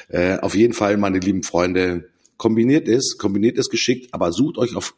Äh, 0.09 0.39
auf 0.39 0.55
jeden 0.55 0.73
Fall, 0.73 0.97
meine 0.97 1.19
lieben 1.19 1.43
Freunde, 1.43 2.09
kombiniert 2.39 2.89
es, 2.89 3.19
kombiniert 3.19 3.59
es 3.59 3.69
geschickt, 3.69 4.15
aber 4.15 4.33
sucht 4.33 4.57
euch 4.57 4.75
auf 4.75 4.95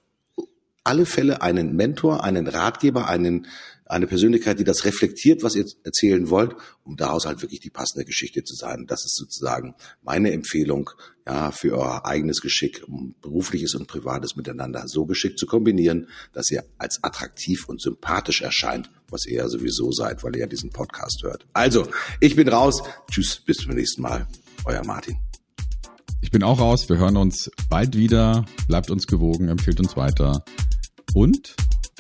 alle 0.85 1.07
Fälle 1.07 1.43
einen 1.43 1.75
Mentor, 1.75 2.23
einen 2.23 2.47
Ratgeber, 2.47 3.09
einen 3.09 3.47
eine 3.87 4.07
Persönlichkeit, 4.07 4.59
die 4.59 4.65
das 4.65 4.85
reflektiert, 4.85 5.43
was 5.43 5.55
ihr 5.55 5.67
erzählen 5.85 6.31
wollt, 6.31 6.57
um 6.85 6.97
daraus 6.97 7.27
halt 7.27 7.43
wirklich 7.43 7.61
die 7.61 7.71
passende 7.71 8.05
Geschichte 8.05 8.43
zu 8.43 8.55
sein. 8.55 8.87
Das 8.87 9.05
ist 9.05 9.17
sozusagen 9.17 9.75
meine 10.03 10.33
Empfehlung, 10.33 10.91
ja, 11.27 11.51
für 11.51 11.79
euer 11.79 12.07
eigenes 12.07 12.41
Geschick, 12.41 12.83
um 12.87 13.15
berufliches 13.21 13.75
und 13.75 13.87
privates 13.87 14.37
miteinander 14.37 14.89
so 14.89 15.05
geschickt 15.05 15.39
zu 15.39 15.47
kombinieren, 15.47 16.09
dass 16.33 16.51
ihr 16.51 16.65
als 16.79 17.03
attraktiv 17.03 17.69
und 17.69 17.81
sympathisch 17.81 18.41
erscheint, 18.41 18.91
was 19.09 19.27
ihr 19.27 19.37
ja 19.37 19.49
sowieso 19.49 19.93
seid, 19.93 20.25
weil 20.25 20.35
ihr 20.35 20.41
ja 20.41 20.47
diesen 20.47 20.71
Podcast 20.71 21.23
hört. 21.23 21.47
Also, 21.53 21.87
ich 22.21 22.37
bin 22.37 22.49
raus. 22.49 22.83
Tschüss, 23.11 23.41
bis 23.45 23.59
zum 23.59 23.75
nächsten 23.75 24.03
Mal. 24.03 24.27
Euer 24.65 24.85
Martin. 24.85 25.19
Ich 26.23 26.31
bin 26.31 26.43
auch 26.43 26.59
raus. 26.59 26.89
Wir 26.89 26.97
hören 26.97 27.19
uns 27.19 27.51
bald 27.69 27.97
wieder. 27.97 28.47
Bleibt 28.67 28.91
uns 28.91 29.07
gewogen, 29.07 29.49
empfiehlt 29.49 29.79
uns 29.79 29.95
weiter 29.95 30.43
und 31.15 31.55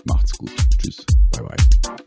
macht's 0.04 0.32
gut. 0.36 0.52
Tschüss. 0.78 1.04
Bye 1.30 1.44
bye. 1.44 2.04